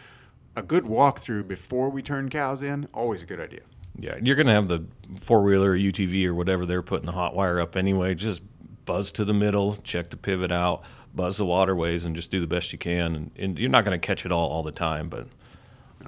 a 0.56 0.62
good 0.62 0.84
walkthrough 0.86 1.48
before 1.48 1.90
we 1.90 2.02
turn 2.02 2.30
cows 2.30 2.62
in, 2.62 2.88
always 2.94 3.24
a 3.24 3.26
good 3.26 3.40
idea. 3.40 3.62
Yeah, 3.98 4.18
you're 4.22 4.36
going 4.36 4.48
to 4.48 4.54
have 4.54 4.68
the 4.68 4.86
four 5.20 5.44
wheeler 5.44 5.72
or 5.72 5.78
UTV 5.78 6.26
or 6.26 6.34
whatever 6.34 6.66
they're 6.66 6.82
putting 6.82 7.06
the 7.06 7.12
hot 7.12 7.36
wire 7.36 7.60
up 7.60 7.76
anyway. 7.76 8.16
Just 8.16 8.42
buzz 8.86 9.12
to 9.14 9.26
the 9.26 9.34
middle, 9.34 9.76
check 9.78 10.10
the 10.10 10.18
pivot 10.18 10.52
out, 10.52 10.84
buzz 11.14 11.38
the 11.38 11.46
waterways, 11.46 12.06
and 12.06 12.16
just 12.16 12.32
do 12.32 12.40
the 12.40 12.48
best 12.48 12.72
you 12.74 12.80
can. 12.80 13.16
And, 13.16 13.32
and 13.38 13.60
you're 13.60 13.70
not 13.70 13.86
going 13.86 14.00
to 14.00 14.06
catch 14.06 14.26
it 14.26 14.32
all 14.32 14.50
all 14.50 14.64
the 14.64 14.72
time, 14.72 15.10
but 15.10 15.28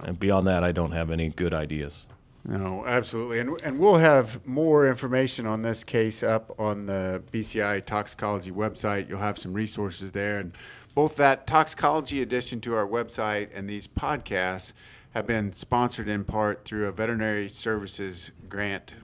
and 0.03 0.19
beyond 0.19 0.47
that, 0.47 0.63
I 0.63 0.71
don't 0.71 0.91
have 0.91 1.11
any 1.11 1.29
good 1.29 1.53
ideas. 1.53 2.05
No, 2.47 2.85
absolutely. 2.85 3.39
And, 3.39 3.59
and 3.63 3.79
we'll 3.79 3.95
have 3.95 4.45
more 4.45 4.87
information 4.87 5.47
on 5.47 5.63
this 5.63 5.83
case 5.83 6.21
up 6.21 6.59
on 6.59 6.85
the 6.85 7.23
BCI 7.31 7.83
toxicology 7.85 8.51
website. 8.51 9.09
You'll 9.09 9.17
have 9.17 9.39
some 9.39 9.51
resources 9.51 10.11
there. 10.11 10.39
And 10.39 10.53
both 10.93 11.15
that 11.15 11.47
toxicology 11.47 12.21
addition 12.21 12.61
to 12.61 12.75
our 12.75 12.87
website 12.87 13.49
and 13.53 13.67
these 13.67 13.87
podcasts 13.87 14.73
have 15.15 15.25
been 15.25 15.51
sponsored 15.53 16.07
in 16.07 16.23
part 16.23 16.63
through 16.65 16.85
a 16.85 16.91
veterinary 16.91 17.49
services 17.49 18.31
grant 18.47 18.95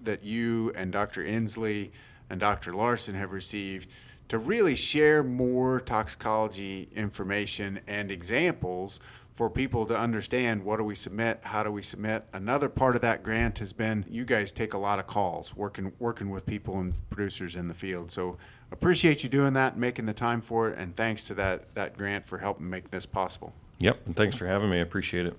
that 0.00 0.24
you 0.24 0.72
and 0.74 0.90
Dr. 0.90 1.24
Ensley 1.24 1.92
and 2.28 2.40
Dr. 2.40 2.72
Larson 2.72 3.14
have 3.14 3.32
received 3.32 3.88
to 4.28 4.38
really 4.38 4.74
share 4.74 5.22
more 5.22 5.80
toxicology 5.80 6.88
information 6.96 7.78
and 7.86 8.10
examples 8.10 8.98
for 9.34 9.50
people 9.50 9.84
to 9.84 9.98
understand 9.98 10.64
what 10.64 10.76
do 10.76 10.84
we 10.84 10.94
submit, 10.94 11.40
how 11.42 11.62
do 11.64 11.70
we 11.70 11.82
submit. 11.82 12.24
Another 12.32 12.68
part 12.68 12.94
of 12.94 13.02
that 13.02 13.22
grant 13.24 13.58
has 13.58 13.72
been 13.72 14.04
you 14.08 14.24
guys 14.24 14.52
take 14.52 14.74
a 14.74 14.78
lot 14.78 15.00
of 15.00 15.06
calls 15.06 15.54
working 15.56 15.92
working 15.98 16.30
with 16.30 16.46
people 16.46 16.78
and 16.78 16.94
producers 17.10 17.56
in 17.56 17.66
the 17.66 17.74
field. 17.74 18.10
So 18.10 18.38
appreciate 18.70 19.22
you 19.22 19.28
doing 19.28 19.52
that 19.54 19.76
making 19.76 20.06
the 20.06 20.14
time 20.14 20.40
for 20.40 20.70
it 20.70 20.78
and 20.78 20.96
thanks 20.96 21.24
to 21.24 21.34
that 21.34 21.74
that 21.74 21.98
grant 21.98 22.24
for 22.24 22.38
helping 22.38 22.70
make 22.70 22.90
this 22.90 23.04
possible. 23.04 23.52
Yep, 23.80 24.06
and 24.06 24.16
thanks 24.16 24.36
for 24.36 24.46
having 24.46 24.70
me. 24.70 24.78
I 24.78 24.82
appreciate 24.82 25.26
it. 25.26 25.36